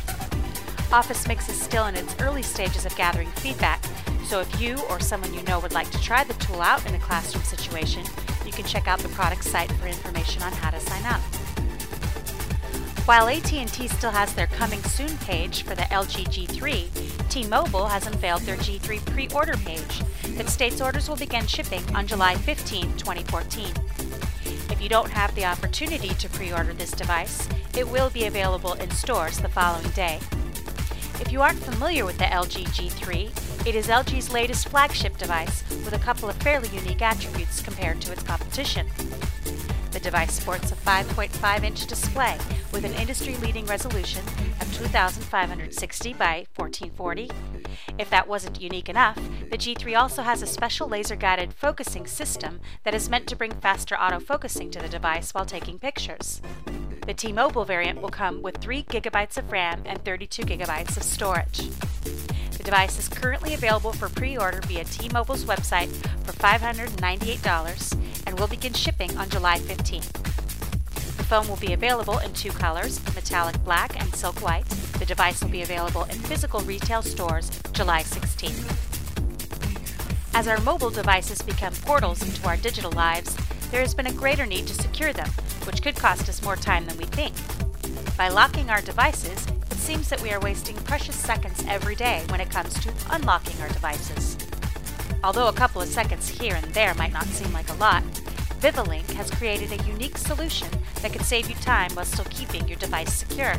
Office 0.94 1.28
Mix 1.28 1.50
is 1.50 1.60
still 1.62 1.88
in 1.88 1.96
its 1.96 2.16
early 2.22 2.44
stages 2.44 2.86
of 2.86 2.96
gathering 2.96 3.30
feedback, 3.32 3.84
so 4.26 4.40
if 4.40 4.62
you 4.62 4.80
or 4.90 5.00
someone 5.00 5.34
you 5.34 5.44
know 5.44 5.60
would 5.60 5.74
like 5.74 5.92
to 5.92 6.02
try 6.02 6.24
the 6.24 6.34
tool 6.36 6.62
out 6.62 6.86
in 6.86 6.96
a 6.96 7.00
classroom 7.00 7.44
situation, 7.44 8.04
you 8.46 8.52
can 8.52 8.64
check 8.64 8.88
out 8.88 9.00
the 9.00 9.10
product 9.10 9.44
site 9.44 9.72
for 9.74 9.88
information 9.88 10.42
on 10.44 10.54
how 10.54 10.70
to 10.70 10.80
sign 10.80 11.04
up. 11.06 11.22
While 13.06 13.28
AT&T 13.28 13.90
still 13.90 14.12
has 14.12 14.34
their 14.34 14.48
coming 14.48 14.82
soon 14.84 15.18
page 15.18 15.64
for 15.64 15.76
the 15.76 15.82
LG 15.82 16.24
G3, 16.48 17.30
T-Mobile 17.30 17.88
has 17.88 18.08
unveiled 18.08 18.44
their 18.44 18.56
G3 18.56 19.06
pre-order 19.12 19.58
page 19.58 20.02
that 20.38 20.48
states 20.48 20.80
orders 20.80 21.10
will 21.10 21.18
begin 21.18 21.46
shipping 21.46 21.84
on 21.94 22.08
July 22.08 22.36
15, 22.36 22.96
2014. 22.96 23.74
If 24.72 24.82
you 24.82 24.88
don't 24.88 25.10
have 25.10 25.36
the 25.36 25.44
opportunity 25.44 26.14
to 26.14 26.30
pre-order 26.30 26.72
this 26.72 26.92
device, 26.92 27.50
it 27.78 27.86
will 27.90 28.10
be 28.10 28.24
available 28.24 28.74
in 28.76 28.90
stores 28.92 29.38
the 29.38 29.50
following 29.50 29.90
day. 29.90 30.22
If 31.20 31.30
you 31.30 31.42
aren't 31.42 31.60
familiar 31.60 32.06
with 32.06 32.18
the 32.18 32.24
LG 32.24 32.68
G3, 32.68 33.68
it 33.68 33.76
is 33.76 33.88
LG's 33.88 34.32
latest 34.32 34.70
flagship 34.70 35.18
device 35.18 35.62
with 35.84 35.92
a 35.92 36.00
couple 36.00 36.30
of 36.30 36.38
fairly 36.38 36.70
unique 36.70 37.02
attributes 37.02 37.62
compared 37.62 38.00
to 38.00 38.14
its 38.14 38.24
competition. 38.24 38.88
The 39.94 40.00
device 40.00 40.34
sports 40.34 40.72
a 40.72 40.76
5.5 40.76 41.64
inch 41.64 41.86
display 41.86 42.40
with 42.72 42.84
an 42.84 42.96
industry 42.96 43.36
leading 43.38 43.68
resolution 43.68 44.26
of 44.60 44.76
2560 44.76 46.14
by 46.14 46.48
1440. 46.56 47.30
If 48.00 48.10
that 48.10 48.28
wasn't 48.28 48.60
unique 48.60 48.90
enough, 48.90 49.20
the 49.52 49.58
G3 49.58 49.96
also 49.96 50.24
has 50.24 50.42
a 50.42 50.48
special 50.48 50.88
laser 50.88 51.16
guided 51.16 51.54
focusing 51.54 52.08
system 52.08 52.60
that 52.84 52.96
is 52.96 53.08
meant 53.08 53.28
to 53.28 53.36
bring 53.36 53.52
faster 53.52 53.96
autofocusing 53.96 54.72
to 54.72 54.80
the 54.80 54.90
device 54.90 55.32
while 55.32 55.46
taking 55.46 55.78
pictures. 55.78 56.42
The 57.06 57.14
T-Mobile 57.14 57.66
variant 57.66 58.02
will 58.02 58.10
come 58.10 58.42
with 58.42 58.58
3 58.58 58.86
gigabytes 58.86 59.38
of 59.38 59.52
RAM 59.52 59.84
and 59.86 60.04
32 60.04 60.42
gigabytes 60.42 60.98
of 60.98 61.04
storage. 61.04 61.70
The 62.58 62.64
device 62.64 62.98
is 62.98 63.10
currently 63.10 63.54
available 63.54 63.94
for 63.94 64.10
pre-order 64.10 64.62
via 64.66 64.86
T-Mobile's 64.86 65.46
website 65.46 65.90
for 66.26 66.32
$598 66.32 68.03
and 68.26 68.40
will 68.40 68.48
begin 68.48 68.74
shipping 68.74 69.16
on 69.18 69.30
July 69.30 69.60
15th. 69.60 70.12
The 71.18 71.24
phone 71.24 71.48
will 71.48 71.58
be 71.58 71.74
available 71.74 72.20
in 72.20 72.34
two 72.34 72.52
colors, 72.52 73.04
metallic 73.16 73.64
black 73.64 74.00
and 74.02 74.14
silk 74.16 74.42
white. 74.42 74.66
The 75.00 75.06
device 75.06 75.42
will 75.42 75.50
be 75.50 75.62
available 75.62 76.04
in 76.04 76.18
physical 76.18 76.62
retail 76.62 77.02
stores 77.02 77.50
July 77.72 78.04
16th. 78.04 78.94
As 80.36 80.48
our 80.48 80.60
mobile 80.62 80.90
devices 80.90 81.42
become 81.42 81.74
portals 81.74 82.22
into 82.24 82.48
our 82.48 82.58
digital 82.58 82.92
lives, 82.92 83.38
there 83.72 83.82
has 83.82 83.94
been 83.94 84.08
a 84.08 84.14
greater 84.14 84.46
need 84.46 84.68
to 84.68 84.74
secure 84.74 85.14
them, 85.14 85.30
which 85.66 85.82
could 85.82 85.96
cost 85.96 86.28
us 86.28 86.42
more 86.44 86.56
time 86.56 86.86
than 86.86 86.98
we 86.98 87.06
think. 87.06 87.34
By 88.18 88.30
locking 88.30 88.70
our 88.70 88.82
devices, 88.82 89.48
it 89.72 89.78
seems 89.78 90.10
that 90.10 90.22
we 90.22 90.32
are 90.32 90.40
wasting 90.40 90.76
precious 90.76 91.16
seconds 91.16 91.64
every 91.68 91.96
day 91.96 92.24
when 92.30 92.42
it 92.42 92.50
comes 92.50 92.74
to 92.82 92.92
unlocking 93.12 93.60
our 93.62 93.70
devices. 93.70 94.38
Although 95.24 95.48
a 95.48 95.54
couple 95.54 95.82
of 95.82 95.88
seconds 95.88 96.28
here 96.28 96.56
and 96.56 96.66
there 96.74 96.94
might 96.96 97.14
not 97.14 97.26
seem 97.26 97.54
like 97.54 97.70
a 97.70 97.76
lot, 97.76 98.04
VivaLnk 98.60 99.10
has 99.12 99.32
created 99.32 99.72
a 99.72 99.84
unique 99.86 100.18
solution 100.18 100.68
that 101.02 101.14
can 101.14 101.24
save 101.24 101.50
you 101.50 101.56
time 101.56 101.92
while 101.94 102.06
still 102.06 102.26
keeping 102.26 102.68
your 102.68 102.78
device 102.78 103.14
secure. 103.14 103.56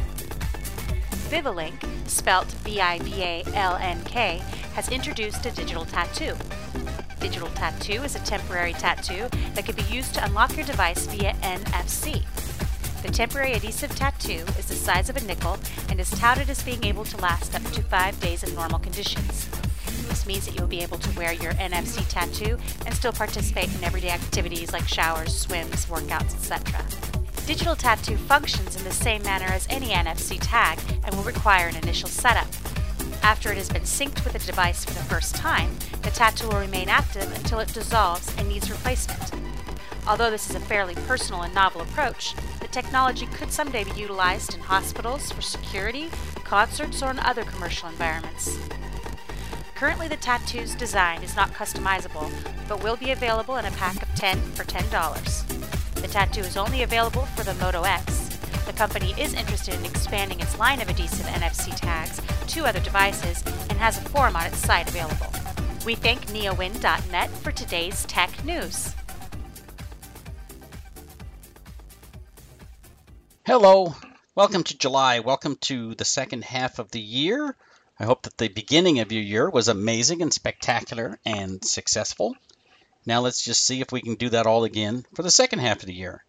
VivaLnk, 1.30 2.08
spelt 2.08 2.50
V-I-V-A-L-N-K, 2.64 4.42
has 4.74 4.88
introduced 4.90 5.46
a 5.46 5.50
digital 5.52 5.86
tattoo. 5.86 6.34
Digital 7.18 7.48
tattoo 7.48 8.02
is 8.02 8.14
a 8.14 8.20
temporary 8.20 8.74
tattoo 8.74 9.28
that 9.54 9.64
can 9.64 9.74
be 9.74 9.82
used 9.84 10.14
to 10.14 10.24
unlock 10.24 10.54
your 10.56 10.66
device 10.66 11.06
via 11.06 11.32
NFC. 11.36 12.24
The 13.02 13.10
temporary 13.10 13.52
adhesive 13.52 13.94
tattoo 13.96 14.44
is 14.58 14.66
the 14.66 14.74
size 14.74 15.08
of 15.08 15.16
a 15.16 15.24
nickel 15.24 15.58
and 15.88 15.98
is 15.98 16.10
touted 16.10 16.50
as 16.50 16.62
being 16.62 16.84
able 16.84 17.04
to 17.04 17.16
last 17.18 17.54
up 17.54 17.62
to 17.72 17.82
five 17.82 18.18
days 18.20 18.42
in 18.42 18.54
normal 18.54 18.78
conditions. 18.78 19.48
This 20.14 20.26
means 20.26 20.46
that 20.46 20.54
you'll 20.54 20.68
be 20.68 20.80
able 20.80 20.98
to 20.98 21.18
wear 21.18 21.32
your 21.32 21.54
NFC 21.54 22.08
tattoo 22.08 22.56
and 22.86 22.94
still 22.94 23.12
participate 23.12 23.74
in 23.74 23.82
everyday 23.82 24.10
activities 24.10 24.72
like 24.72 24.86
showers, 24.86 25.36
swims, 25.36 25.86
workouts, 25.86 26.36
etc. 26.36 26.84
Digital 27.46 27.74
tattoo 27.74 28.16
functions 28.16 28.76
in 28.76 28.84
the 28.84 28.92
same 28.92 29.24
manner 29.24 29.46
as 29.46 29.66
any 29.68 29.88
NFC 29.88 30.38
tag 30.40 30.78
and 31.02 31.16
will 31.16 31.24
require 31.24 31.66
an 31.66 31.74
initial 31.74 32.08
setup. 32.08 32.46
After 33.24 33.50
it 33.50 33.58
has 33.58 33.68
been 33.68 33.82
synced 33.82 34.22
with 34.22 34.34
the 34.34 34.38
device 34.38 34.84
for 34.84 34.94
the 34.94 35.00
first 35.00 35.34
time, 35.34 35.76
the 36.02 36.10
tattoo 36.10 36.46
will 36.46 36.60
remain 36.60 36.88
active 36.88 37.32
until 37.36 37.58
it 37.58 37.74
dissolves 37.74 38.32
and 38.38 38.48
needs 38.48 38.70
replacement. 38.70 39.32
Although 40.06 40.30
this 40.30 40.48
is 40.48 40.54
a 40.54 40.60
fairly 40.60 40.94
personal 41.08 41.42
and 41.42 41.52
novel 41.52 41.80
approach, 41.80 42.36
the 42.60 42.68
technology 42.68 43.26
could 43.34 43.50
someday 43.50 43.82
be 43.82 43.98
utilized 43.98 44.54
in 44.54 44.60
hospitals 44.60 45.32
for 45.32 45.42
security, 45.42 46.08
concerts, 46.44 47.02
or 47.02 47.10
in 47.10 47.18
other 47.18 47.42
commercial 47.42 47.88
environments. 47.88 48.56
Currently, 49.74 50.06
the 50.06 50.16
tattoo's 50.16 50.76
design 50.76 51.24
is 51.24 51.34
not 51.34 51.52
customizable, 51.52 52.30
but 52.68 52.84
will 52.84 52.96
be 52.96 53.10
available 53.10 53.56
in 53.56 53.64
a 53.64 53.72
pack 53.72 54.00
of 54.00 54.14
10 54.14 54.40
for 54.52 54.62
$10. 54.62 55.94
The 56.00 56.06
tattoo 56.06 56.42
is 56.42 56.56
only 56.56 56.84
available 56.84 57.22
for 57.34 57.42
the 57.42 57.54
Moto 57.54 57.82
X. 57.82 58.28
The 58.66 58.72
company 58.72 59.14
is 59.18 59.34
interested 59.34 59.74
in 59.74 59.84
expanding 59.84 60.38
its 60.38 60.56
line 60.60 60.80
of 60.80 60.88
adhesive 60.88 61.26
NFC 61.26 61.74
tags 61.74 62.20
to 62.46 62.64
other 62.64 62.78
devices 62.78 63.42
and 63.68 63.72
has 63.72 63.98
a 63.98 64.08
forum 64.10 64.36
on 64.36 64.46
its 64.46 64.58
site 64.58 64.88
available. 64.88 65.26
We 65.84 65.96
thank 65.96 66.26
neowin.net 66.26 67.30
for 67.30 67.50
today's 67.50 68.04
tech 68.04 68.44
news. 68.44 68.94
Hello, 73.44 73.96
welcome 74.36 74.62
to 74.62 74.78
July. 74.78 75.18
Welcome 75.18 75.56
to 75.62 75.96
the 75.96 76.04
second 76.04 76.44
half 76.44 76.78
of 76.78 76.92
the 76.92 77.00
year. 77.00 77.56
I 77.96 78.04
hope 78.04 78.22
that 78.22 78.36
the 78.38 78.48
beginning 78.48 78.98
of 78.98 79.12
your 79.12 79.22
year 79.22 79.48
was 79.48 79.68
amazing 79.68 80.20
and 80.20 80.34
spectacular 80.34 81.20
and 81.24 81.64
successful. 81.64 82.36
Now 83.06 83.20
let's 83.20 83.40
just 83.44 83.64
see 83.64 83.80
if 83.80 83.92
we 83.92 84.02
can 84.02 84.16
do 84.16 84.30
that 84.30 84.46
all 84.46 84.64
again 84.64 85.06
for 85.14 85.22
the 85.22 85.30
second 85.30 85.60
half 85.60 85.80
of 85.80 85.86
the 85.86 85.94
year. 85.94 86.24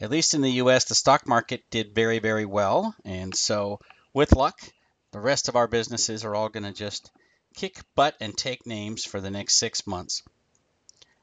At 0.00 0.10
least 0.10 0.34
in 0.34 0.40
the 0.40 0.52
US, 0.62 0.86
the 0.86 0.94
stock 0.96 1.26
market 1.28 1.70
did 1.70 1.94
very, 1.94 2.18
very 2.18 2.44
well. 2.44 2.96
And 3.04 3.32
so, 3.34 3.78
with 4.12 4.34
luck, 4.34 4.60
the 5.12 5.20
rest 5.20 5.48
of 5.48 5.54
our 5.54 5.68
businesses 5.68 6.24
are 6.24 6.34
all 6.34 6.48
going 6.48 6.64
to 6.64 6.72
just 6.72 7.12
kick 7.54 7.80
butt 7.94 8.16
and 8.18 8.36
take 8.36 8.66
names 8.66 9.04
for 9.04 9.20
the 9.20 9.30
next 9.30 9.54
six 9.54 9.86
months. 9.86 10.22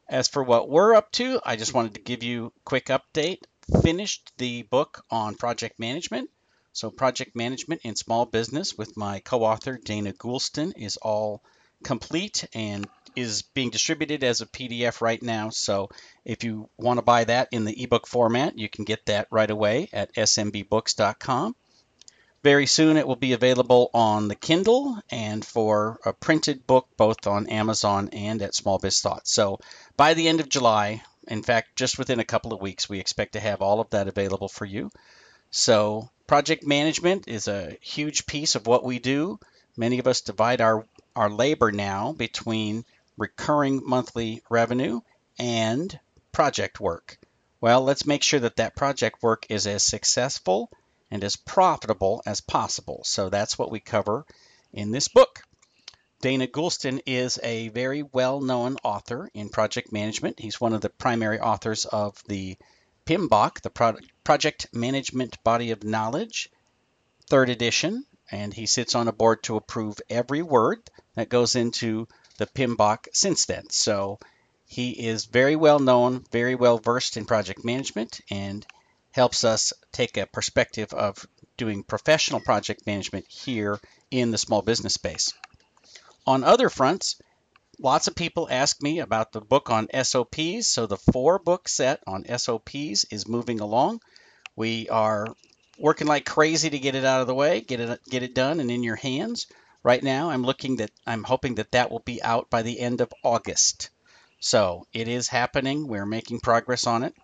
As 0.07 0.29
for 0.29 0.41
what 0.41 0.69
we're 0.69 0.95
up 0.95 1.11
to, 1.13 1.41
I 1.43 1.57
just 1.57 1.73
wanted 1.73 1.95
to 1.95 2.01
give 2.01 2.23
you 2.23 2.47
a 2.47 2.59
quick 2.63 2.85
update. 2.85 3.43
Finished 3.81 4.31
the 4.37 4.61
book 4.63 5.03
on 5.11 5.35
project 5.35 5.79
management 5.79 6.29
so 6.73 6.89
project 6.89 7.35
management 7.35 7.81
in 7.83 7.95
small 7.95 8.25
business 8.25 8.77
with 8.77 8.95
my 8.97 9.19
co-author 9.19 9.77
Dana 9.77 10.13
Goulston 10.13 10.73
is 10.75 10.97
all 10.97 11.43
complete 11.83 12.47
and 12.53 12.87
is 13.15 13.41
being 13.41 13.69
distributed 13.69 14.23
as 14.23 14.41
a 14.41 14.45
PDF 14.45 15.01
right 15.01 15.21
now. 15.21 15.49
So 15.49 15.89
if 16.23 16.43
you 16.43 16.69
want 16.77 16.97
to 16.97 17.03
buy 17.03 17.25
that 17.25 17.49
in 17.51 17.65
the 17.65 17.83
ebook 17.83 18.07
format, 18.07 18.57
you 18.57 18.69
can 18.69 18.85
get 18.85 19.05
that 19.07 19.27
right 19.31 19.49
away 19.49 19.89
at 19.91 20.13
smbooks.com. 20.15 21.55
Very 22.43 22.65
soon 22.65 22.97
it 22.97 23.05
will 23.05 23.15
be 23.15 23.33
available 23.33 23.91
on 23.93 24.27
the 24.27 24.35
Kindle 24.35 24.97
and 25.11 25.45
for 25.45 25.99
a 26.05 26.13
printed 26.13 26.65
book 26.65 26.87
both 26.97 27.27
on 27.27 27.47
Amazon 27.47 28.09
and 28.13 28.41
at 28.41 28.55
Small 28.55 28.79
Biz 28.79 29.01
Thoughts. 29.01 29.31
So 29.31 29.59
by 29.95 30.15
the 30.15 30.27
end 30.27 30.39
of 30.39 30.49
July, 30.49 31.03
in 31.27 31.43
fact, 31.43 31.75
just 31.75 31.99
within 31.99 32.19
a 32.19 32.25
couple 32.25 32.51
of 32.53 32.61
weeks, 32.61 32.89
we 32.89 32.99
expect 32.99 33.33
to 33.33 33.39
have 33.39 33.61
all 33.61 33.79
of 33.79 33.91
that 33.91 34.07
available 34.07 34.47
for 34.47 34.65
you. 34.65 34.89
So 35.51 36.09
Project 36.31 36.65
management 36.65 37.27
is 37.27 37.49
a 37.49 37.75
huge 37.81 38.25
piece 38.25 38.55
of 38.55 38.65
what 38.65 38.85
we 38.85 38.99
do. 38.99 39.37
Many 39.75 39.99
of 39.99 40.07
us 40.07 40.21
divide 40.21 40.61
our, 40.61 40.87
our 41.13 41.29
labor 41.29 41.73
now 41.73 42.13
between 42.13 42.85
recurring 43.17 43.81
monthly 43.85 44.41
revenue 44.49 45.01
and 45.37 45.99
project 46.31 46.79
work. 46.79 47.17
Well, 47.59 47.81
let's 47.81 48.05
make 48.05 48.23
sure 48.23 48.39
that 48.39 48.55
that 48.55 48.77
project 48.77 49.21
work 49.21 49.45
is 49.49 49.67
as 49.67 49.83
successful 49.83 50.71
and 51.11 51.21
as 51.21 51.35
profitable 51.35 52.23
as 52.25 52.39
possible. 52.39 53.01
So 53.03 53.27
that's 53.27 53.59
what 53.59 53.69
we 53.69 53.81
cover 53.81 54.25
in 54.71 54.91
this 54.91 55.09
book. 55.09 55.41
Dana 56.21 56.47
Goulston 56.47 57.01
is 57.05 57.41
a 57.43 57.67
very 57.67 58.03
well 58.03 58.39
known 58.39 58.77
author 58.85 59.29
in 59.33 59.49
project 59.49 59.91
management. 59.91 60.39
He's 60.39 60.61
one 60.61 60.71
of 60.71 60.79
the 60.79 60.91
primary 60.91 61.41
authors 61.41 61.83
of 61.83 62.23
the 62.29 62.57
PMBOK, 63.05 63.59
the 63.63 63.69
product 63.69 64.10
Project 64.23 64.67
Management 64.73 65.43
Body 65.43 65.71
of 65.71 65.83
Knowledge, 65.83 66.51
third 67.27 67.49
edition, 67.49 68.05
and 68.29 68.53
he 68.53 68.65
sits 68.65 68.95
on 68.95 69.07
a 69.07 69.13
board 69.13 69.43
to 69.43 69.55
approve 69.55 69.99
every 70.09 70.41
word 70.41 70.89
that 71.15 71.29
goes 71.29 71.55
into 71.55 72.07
the 72.37 72.45
PMBOK 72.47 73.07
since 73.13 73.45
then. 73.45 73.69
So 73.69 74.19
he 74.65 74.91
is 74.91 75.25
very 75.25 75.55
well 75.55 75.79
known, 75.79 76.23
very 76.31 76.55
well 76.55 76.77
versed 76.77 77.17
in 77.17 77.25
project 77.25 77.65
management, 77.65 78.21
and 78.29 78.65
helps 79.11 79.43
us 79.43 79.73
take 79.91 80.17
a 80.17 80.25
perspective 80.25 80.93
of 80.93 81.27
doing 81.57 81.83
professional 81.83 82.39
project 82.39 82.85
management 82.87 83.27
here 83.27 83.79
in 84.09 84.31
the 84.31 84.37
small 84.37 84.61
business 84.61 84.93
space. 84.93 85.33
On 86.25 86.43
other 86.43 86.69
fronts, 86.69 87.17
lots 87.81 88.07
of 88.07 88.15
people 88.15 88.47
ask 88.49 88.81
me 88.81 88.99
about 88.99 89.31
the 89.31 89.41
book 89.41 89.69
on 89.69 89.89
SOPs. 90.03 90.67
So 90.67 90.85
the 90.85 90.97
four 90.97 91.39
book 91.39 91.67
set 91.67 92.01
on 92.05 92.25
SOPs 92.37 93.05
is 93.09 93.27
moving 93.27 93.59
along. 93.59 94.01
We 94.55 94.87
are 94.89 95.27
working 95.79 96.07
like 96.07 96.25
crazy 96.25 96.69
to 96.69 96.79
get 96.79 96.95
it 96.95 97.05
out 97.05 97.21
of 97.21 97.27
the 97.27 97.33
way, 97.33 97.61
get 97.61 97.79
it 97.79 97.99
get 98.09 98.23
it 98.23 98.35
done 98.35 98.59
and 98.59 98.69
in 98.69 98.83
your 98.83 98.95
hands. 98.95 99.47
Right 99.83 100.03
now, 100.03 100.29
I'm 100.29 100.43
looking 100.43 100.75
that 100.77 100.91
I'm 101.07 101.23
hoping 101.23 101.55
that 101.55 101.71
that 101.71 101.89
will 101.89 102.03
be 102.05 102.21
out 102.21 102.51
by 102.51 102.61
the 102.61 102.79
end 102.79 103.01
of 103.01 103.11
August. 103.23 103.89
So 104.39 104.85
it 104.93 105.07
is 105.07 105.27
happening. 105.27 105.87
We're 105.87 106.05
making 106.05 106.39
progress 106.39 106.85
on 106.85 107.03
it. 107.03 107.15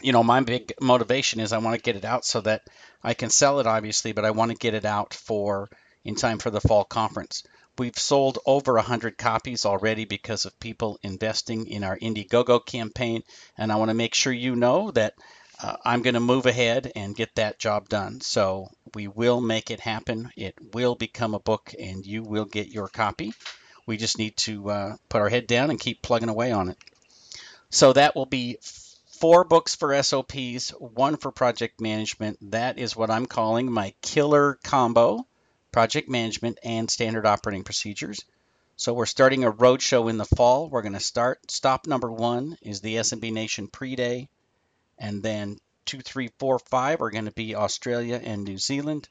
You 0.00 0.12
know, 0.12 0.22
my 0.22 0.40
big 0.40 0.72
motivation 0.80 1.40
is 1.40 1.52
I 1.52 1.58
want 1.58 1.76
to 1.76 1.82
get 1.82 1.96
it 1.96 2.04
out 2.04 2.24
so 2.24 2.40
that 2.42 2.62
I 3.02 3.12
can 3.12 3.28
sell 3.28 3.60
it, 3.60 3.66
obviously, 3.66 4.12
but 4.12 4.24
I 4.24 4.30
want 4.30 4.52
to 4.52 4.56
get 4.56 4.74
it 4.74 4.84
out 4.86 5.12
for 5.12 5.68
in 6.04 6.14
time 6.14 6.38
for 6.38 6.50
the 6.50 6.60
fall 6.60 6.84
conference. 6.84 7.42
We've 7.80 7.98
sold 7.98 8.40
over 8.44 8.74
100 8.74 9.16
copies 9.16 9.64
already 9.64 10.04
because 10.04 10.44
of 10.44 10.60
people 10.60 10.98
investing 11.02 11.66
in 11.66 11.82
our 11.82 11.96
Indiegogo 11.98 12.62
campaign, 12.62 13.22
and 13.56 13.72
I 13.72 13.76
want 13.76 13.88
to 13.88 13.94
make 13.94 14.12
sure 14.12 14.34
you 14.34 14.54
know 14.54 14.90
that 14.90 15.14
uh, 15.62 15.76
I'm 15.82 16.02
going 16.02 16.12
to 16.12 16.20
move 16.20 16.44
ahead 16.44 16.92
and 16.94 17.16
get 17.16 17.36
that 17.36 17.58
job 17.58 17.88
done. 17.88 18.20
So 18.20 18.68
we 18.94 19.08
will 19.08 19.40
make 19.40 19.70
it 19.70 19.80
happen. 19.80 20.30
It 20.36 20.56
will 20.74 20.94
become 20.94 21.32
a 21.32 21.40
book, 21.40 21.72
and 21.80 22.04
you 22.04 22.22
will 22.22 22.44
get 22.44 22.68
your 22.68 22.88
copy. 22.88 23.32
We 23.86 23.96
just 23.96 24.18
need 24.18 24.36
to 24.44 24.68
uh, 24.68 24.96
put 25.08 25.22
our 25.22 25.30
head 25.30 25.46
down 25.46 25.70
and 25.70 25.80
keep 25.80 26.02
plugging 26.02 26.28
away 26.28 26.52
on 26.52 26.68
it. 26.68 26.76
So 27.70 27.94
that 27.94 28.14
will 28.14 28.26
be 28.26 28.58
four 29.06 29.44
books 29.44 29.74
for 29.74 30.02
SOPs, 30.02 30.68
one 30.72 31.16
for 31.16 31.32
project 31.32 31.80
management. 31.80 32.50
That 32.50 32.78
is 32.78 32.94
what 32.94 33.10
I'm 33.10 33.24
calling 33.24 33.72
my 33.72 33.94
killer 34.02 34.58
combo 34.64 35.24
project 35.72 36.08
management 36.08 36.58
and 36.62 36.90
standard 36.90 37.26
operating 37.26 37.64
procedures. 37.64 38.24
So 38.76 38.94
we're 38.94 39.06
starting 39.06 39.44
a 39.44 39.52
roadshow 39.52 40.08
in 40.08 40.16
the 40.16 40.24
fall. 40.24 40.68
We're 40.68 40.82
going 40.82 40.94
to 40.94 41.00
start. 41.00 41.50
Stop 41.50 41.86
number 41.86 42.10
one 42.10 42.56
is 42.62 42.80
the 42.80 42.96
SMB 42.96 43.32
Nation 43.32 43.68
pre-day, 43.68 44.28
and 44.98 45.22
then 45.22 45.58
two, 45.84 46.00
three, 46.00 46.30
four, 46.38 46.58
five 46.58 47.02
are 47.02 47.10
going 47.10 47.26
to 47.26 47.30
be 47.30 47.54
Australia 47.54 48.20
and 48.22 48.44
New 48.44 48.58
Zealand, 48.58 49.08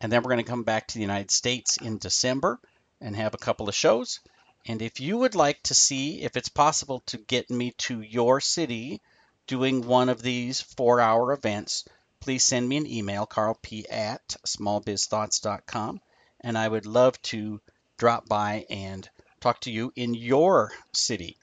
and 0.00 0.10
then 0.10 0.22
we're 0.22 0.32
going 0.32 0.44
to 0.44 0.50
come 0.50 0.64
back 0.64 0.88
to 0.88 0.94
the 0.94 1.00
United 1.02 1.30
States 1.30 1.76
in 1.76 1.98
December 1.98 2.58
and 3.00 3.14
have 3.14 3.34
a 3.34 3.38
couple 3.38 3.68
of 3.68 3.74
shows. 3.74 4.20
And 4.66 4.80
if 4.80 5.00
you 5.00 5.18
would 5.18 5.34
like 5.34 5.62
to 5.64 5.74
see 5.74 6.22
if 6.22 6.36
it's 6.36 6.48
possible 6.48 7.02
to 7.06 7.18
get 7.18 7.50
me 7.50 7.72
to 7.78 8.00
your 8.00 8.40
city 8.40 9.00
doing 9.46 9.86
one 9.86 10.08
of 10.08 10.22
these 10.22 10.60
four-hour 10.60 11.32
events, 11.32 11.84
please 12.22 12.44
send 12.44 12.68
me 12.68 12.76
an 12.76 12.86
email, 12.86 13.26
karlp 13.26 13.84
at 13.90 14.36
smallbizthoughts.com, 14.46 16.00
and 16.40 16.56
I 16.56 16.68
would 16.68 16.86
love 16.86 17.20
to 17.22 17.60
drop 17.98 18.28
by 18.28 18.64
and 18.70 19.08
talk 19.40 19.60
to 19.62 19.72
you 19.72 19.92
in 19.96 20.14
your 20.14 20.70
city. 20.92 21.36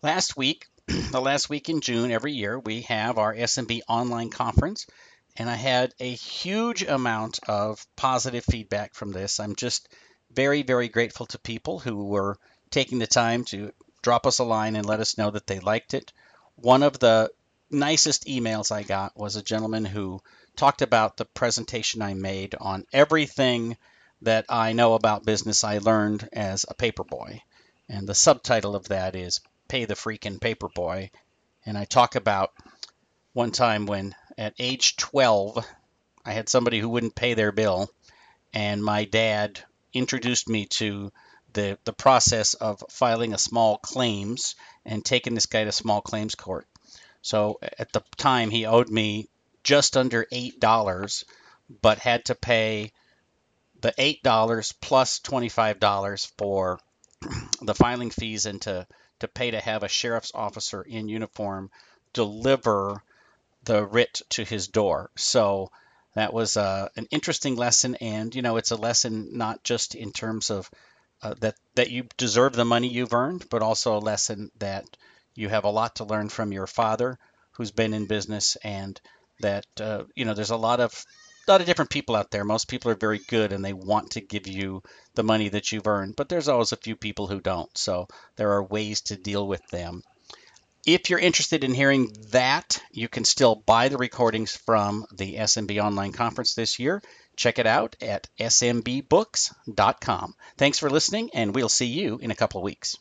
Last 0.00 0.38
week, 0.38 0.68
the 0.86 1.20
last 1.20 1.50
week 1.50 1.68
in 1.68 1.82
June 1.82 2.10
every 2.10 2.32
year, 2.32 2.58
we 2.58 2.80
have 2.82 3.18
our 3.18 3.34
SMB 3.34 3.82
online 3.86 4.30
conference, 4.30 4.86
and 5.36 5.50
I 5.50 5.56
had 5.56 5.92
a 6.00 6.10
huge 6.10 6.82
amount 6.82 7.40
of 7.46 7.86
positive 7.94 8.46
feedback 8.46 8.94
from 8.94 9.12
this. 9.12 9.38
I'm 9.38 9.54
just 9.54 9.86
very, 10.32 10.62
very 10.62 10.88
grateful 10.88 11.26
to 11.26 11.38
people 11.38 11.78
who 11.78 12.06
were 12.06 12.38
taking 12.70 13.00
the 13.00 13.06
time 13.06 13.44
to 13.44 13.74
drop 14.00 14.26
us 14.26 14.38
a 14.38 14.44
line 14.44 14.76
and 14.76 14.86
let 14.86 15.00
us 15.00 15.18
know 15.18 15.30
that 15.30 15.46
they 15.46 15.60
liked 15.60 15.92
it. 15.92 16.10
One 16.56 16.82
of 16.82 16.98
the 16.98 17.30
nicest 17.70 18.26
emails 18.26 18.72
I 18.72 18.82
got 18.82 19.16
was 19.16 19.36
a 19.36 19.42
gentleman 19.42 19.84
who 19.84 20.20
talked 20.56 20.82
about 20.82 21.16
the 21.16 21.24
presentation 21.24 22.02
I 22.02 22.14
made 22.14 22.54
on 22.60 22.86
everything 22.92 23.76
that 24.22 24.44
I 24.48 24.72
know 24.72 24.94
about 24.94 25.24
business 25.24 25.64
I 25.64 25.78
learned 25.78 26.28
as 26.32 26.66
a 26.68 26.74
paperboy. 26.74 27.40
And 27.88 28.08
the 28.08 28.14
subtitle 28.14 28.76
of 28.76 28.88
that 28.88 29.16
is 29.16 29.40
Pay 29.68 29.84
the 29.84 29.94
Freaking 29.94 30.38
Paperboy. 30.38 31.10
And 31.64 31.78
I 31.78 31.84
talk 31.84 32.16
about 32.16 32.52
one 33.32 33.52
time 33.52 33.86
when 33.86 34.14
at 34.36 34.54
age 34.58 34.96
12, 34.96 35.64
I 36.24 36.32
had 36.32 36.48
somebody 36.48 36.80
who 36.80 36.88
wouldn't 36.88 37.14
pay 37.14 37.34
their 37.34 37.52
bill, 37.52 37.90
and 38.52 38.82
my 38.82 39.04
dad 39.04 39.62
introduced 39.92 40.48
me 40.48 40.66
to 40.66 41.12
the, 41.52 41.78
the 41.84 41.92
process 41.92 42.54
of 42.54 42.82
filing 42.90 43.34
a 43.34 43.38
small 43.38 43.78
claims 43.78 44.54
and 44.84 45.04
taking 45.04 45.34
this 45.34 45.46
guy 45.46 45.64
to 45.64 45.72
small 45.72 46.00
claims 46.00 46.34
court. 46.34 46.66
So 47.22 47.58
at 47.78 47.92
the 47.92 48.02
time, 48.16 48.50
he 48.50 48.66
owed 48.66 48.88
me 48.88 49.28
just 49.62 49.96
under 49.96 50.26
$8, 50.32 51.24
but 51.82 51.98
had 51.98 52.24
to 52.26 52.34
pay 52.34 52.92
the 53.80 53.92
$8 53.92 54.74
plus 54.80 55.20
$25 55.20 56.32
for 56.38 56.80
the 57.62 57.74
filing 57.74 58.10
fees 58.10 58.46
and 58.46 58.60
to, 58.62 58.86
to 59.20 59.28
pay 59.28 59.50
to 59.50 59.60
have 59.60 59.82
a 59.82 59.88
sheriff's 59.88 60.32
officer 60.34 60.82
in 60.82 61.08
uniform 61.08 61.70
deliver 62.12 63.02
the 63.64 63.84
writ 63.84 64.22
to 64.30 64.44
his 64.44 64.68
door. 64.68 65.10
So 65.16 65.70
that 66.14 66.32
was 66.32 66.56
uh, 66.56 66.88
an 66.96 67.06
interesting 67.10 67.56
lesson, 67.56 67.94
and 67.96 68.34
you 68.34 68.42
know, 68.42 68.56
it's 68.56 68.70
a 68.72 68.76
lesson 68.76 69.36
not 69.36 69.62
just 69.62 69.94
in 69.94 70.12
terms 70.12 70.50
of 70.50 70.70
uh, 71.22 71.34
that 71.40 71.54
that 71.74 71.90
you 71.90 72.04
deserve 72.16 72.54
the 72.54 72.64
money 72.64 72.88
you've 72.88 73.12
earned, 73.14 73.48
but 73.48 73.62
also 73.62 73.96
a 73.96 74.00
lesson 74.00 74.50
that 74.58 74.84
you 75.34 75.48
have 75.48 75.64
a 75.64 75.70
lot 75.70 75.96
to 75.96 76.04
learn 76.04 76.28
from 76.28 76.52
your 76.52 76.66
father, 76.66 77.18
who's 77.52 77.70
been 77.70 77.94
in 77.94 78.06
business, 78.06 78.56
and 78.62 79.00
that 79.40 79.66
uh, 79.80 80.04
you 80.14 80.24
know 80.24 80.34
there's 80.34 80.50
a 80.50 80.56
lot 80.56 80.80
of 80.80 81.04
a 81.46 81.50
lot 81.50 81.60
of 81.60 81.66
different 81.66 81.90
people 81.90 82.14
out 82.14 82.30
there. 82.30 82.44
Most 82.44 82.68
people 82.68 82.90
are 82.90 82.96
very 82.96 83.18
good 83.18 83.52
and 83.52 83.64
they 83.64 83.72
want 83.72 84.12
to 84.12 84.20
give 84.20 84.46
you 84.46 84.82
the 85.14 85.22
money 85.22 85.48
that 85.48 85.72
you've 85.72 85.86
earned, 85.86 86.14
but 86.16 86.28
there's 86.28 86.48
always 86.48 86.72
a 86.72 86.76
few 86.76 86.96
people 86.96 87.26
who 87.26 87.40
don't. 87.40 87.76
So 87.76 88.08
there 88.36 88.52
are 88.52 88.62
ways 88.62 89.00
to 89.02 89.16
deal 89.16 89.46
with 89.46 89.66
them. 89.68 90.02
If 90.86 91.10
you're 91.10 91.18
interested 91.18 91.62
in 91.62 91.74
hearing 91.74 92.14
that, 92.30 92.82
you 92.90 93.08
can 93.08 93.24
still 93.24 93.54
buy 93.54 93.88
the 93.88 93.98
recordings 93.98 94.56
from 94.56 95.04
the 95.12 95.36
SMB 95.36 95.82
online 95.82 96.12
conference 96.12 96.54
this 96.54 96.78
year. 96.78 97.02
Check 97.36 97.58
it 97.58 97.66
out 97.66 97.96
at 98.00 98.28
smbooks.com. 98.38 100.34
Thanks 100.56 100.78
for 100.78 100.88
listening, 100.88 101.30
and 101.34 101.54
we'll 101.54 101.68
see 101.68 101.86
you 101.86 102.18
in 102.18 102.30
a 102.30 102.34
couple 102.34 102.60
of 102.60 102.64
weeks. 102.64 102.96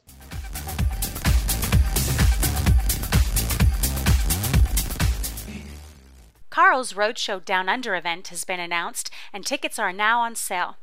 Karl's 6.59 6.91
Roadshow 6.91 7.45
Down 7.45 7.69
Under 7.69 7.95
event 7.95 8.27
has 8.27 8.43
been 8.43 8.59
announced, 8.59 9.09
and 9.31 9.45
tickets 9.45 9.79
are 9.79 9.93
now 9.93 10.19
on 10.19 10.35
sale. 10.35 10.75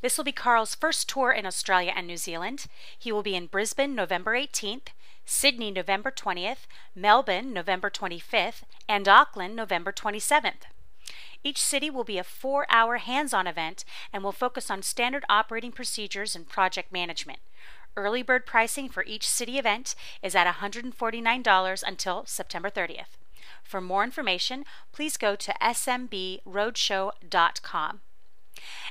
This 0.00 0.16
will 0.16 0.22
be 0.22 0.30
Karl's 0.30 0.76
first 0.76 1.08
tour 1.08 1.32
in 1.32 1.44
Australia 1.44 1.92
and 1.96 2.06
New 2.06 2.16
Zealand. 2.16 2.66
He 2.96 3.10
will 3.10 3.24
be 3.24 3.34
in 3.34 3.48
Brisbane 3.48 3.96
November 3.96 4.38
18th, 4.38 4.90
Sydney 5.26 5.72
November 5.72 6.12
20th, 6.12 6.68
Melbourne 6.94 7.52
November 7.52 7.90
25th, 7.90 8.62
and 8.88 9.08
Auckland 9.08 9.56
November 9.56 9.90
27th. 9.90 10.70
Each 11.42 11.60
city 11.60 11.90
will 11.90 12.04
be 12.04 12.18
a 12.18 12.22
four 12.22 12.64
hour 12.70 12.98
hands 12.98 13.34
on 13.34 13.48
event 13.48 13.84
and 14.12 14.22
will 14.22 14.30
focus 14.30 14.70
on 14.70 14.82
standard 14.82 15.24
operating 15.28 15.72
procedures 15.72 16.36
and 16.36 16.48
project 16.48 16.92
management. 16.92 17.40
Early 17.96 18.22
bird 18.22 18.46
pricing 18.46 18.88
for 18.88 19.02
each 19.02 19.28
city 19.28 19.58
event 19.58 19.96
is 20.22 20.36
at 20.36 20.46
$149 20.46 21.82
until 21.84 22.24
September 22.24 22.70
30th. 22.70 23.23
For 23.62 23.80
more 23.80 24.04
information, 24.04 24.66
please 24.92 25.16
go 25.16 25.34
to 25.36 25.54
smbroadshow.com. 25.62 28.00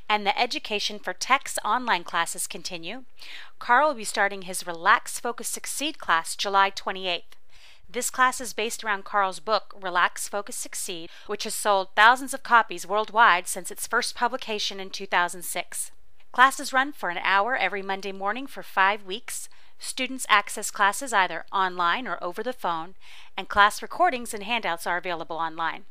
And 0.09 0.25
the 0.25 0.39
Education 0.39 0.99
for 0.99 1.13
Techs 1.13 1.57
online 1.63 2.03
classes 2.03 2.47
continue. 2.47 3.03
Karl 3.59 3.89
will 3.89 3.95
be 3.95 4.03
starting 4.03 4.43
his 4.43 4.67
Relax, 4.67 5.19
Focus, 5.19 5.47
Succeed 5.47 5.99
class 5.99 6.35
July 6.35 6.71
28th. 6.71 7.23
This 7.89 8.09
class 8.09 8.41
is 8.41 8.53
based 8.53 8.83
around 8.83 9.05
Karl's 9.05 9.39
book, 9.39 9.75
Relax, 9.79 10.27
Focus, 10.27 10.55
Succeed, 10.55 11.09
which 11.27 11.43
has 11.43 11.53
sold 11.53 11.89
thousands 11.95 12.33
of 12.33 12.43
copies 12.43 12.87
worldwide 12.87 13.47
since 13.47 13.71
its 13.71 13.87
first 13.87 14.15
publication 14.15 14.79
in 14.79 14.89
2006. 14.89 15.91
Classes 16.31 16.73
run 16.73 16.91
for 16.91 17.09
an 17.09 17.19
hour 17.19 17.55
every 17.55 17.83
Monday 17.83 18.11
morning 18.11 18.47
for 18.47 18.63
five 18.63 19.03
weeks. 19.03 19.47
Students 19.83 20.25
access 20.29 20.71
classes 20.71 21.11
either 21.11 21.43
online 21.51 22.07
or 22.07 22.17
over 22.23 22.41
the 22.41 22.53
phone, 22.53 22.95
and 23.35 23.49
class 23.49 23.81
recordings 23.81 24.33
and 24.33 24.41
handouts 24.41 24.87
are 24.87 24.95
available 24.95 25.35
online. 25.35 25.83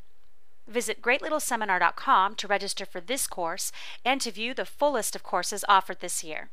Visit 0.66 1.02
greatlittleseminar.com 1.02 2.34
to 2.36 2.48
register 2.48 2.86
for 2.86 3.02
this 3.02 3.26
course 3.26 3.70
and 4.02 4.18
to 4.22 4.30
view 4.30 4.54
the 4.54 4.64
full 4.64 4.92
list 4.92 5.14
of 5.14 5.22
courses 5.22 5.62
offered 5.68 6.00
this 6.00 6.24
year. 6.24 6.48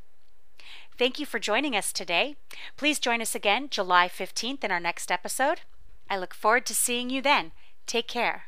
Thank 0.98 1.18
you 1.18 1.26
for 1.26 1.40
joining 1.40 1.78
us 1.78 1.94
today. 1.94 2.36
Please 2.76 3.00
join 3.00 3.22
us 3.22 3.34
again 3.34 3.70
July 3.70 4.10
15th 4.10 4.66
in 4.66 4.72
our 4.72 4.82
next 4.82 5.10
episode. 5.10 5.62
I 6.10 6.18
look 6.18 6.34
forward 6.34 6.66
to 6.66 6.76
seeing 6.76 7.10
you 7.10 7.22
then. 7.22 7.54
Take 7.88 8.10
care. 8.10 8.48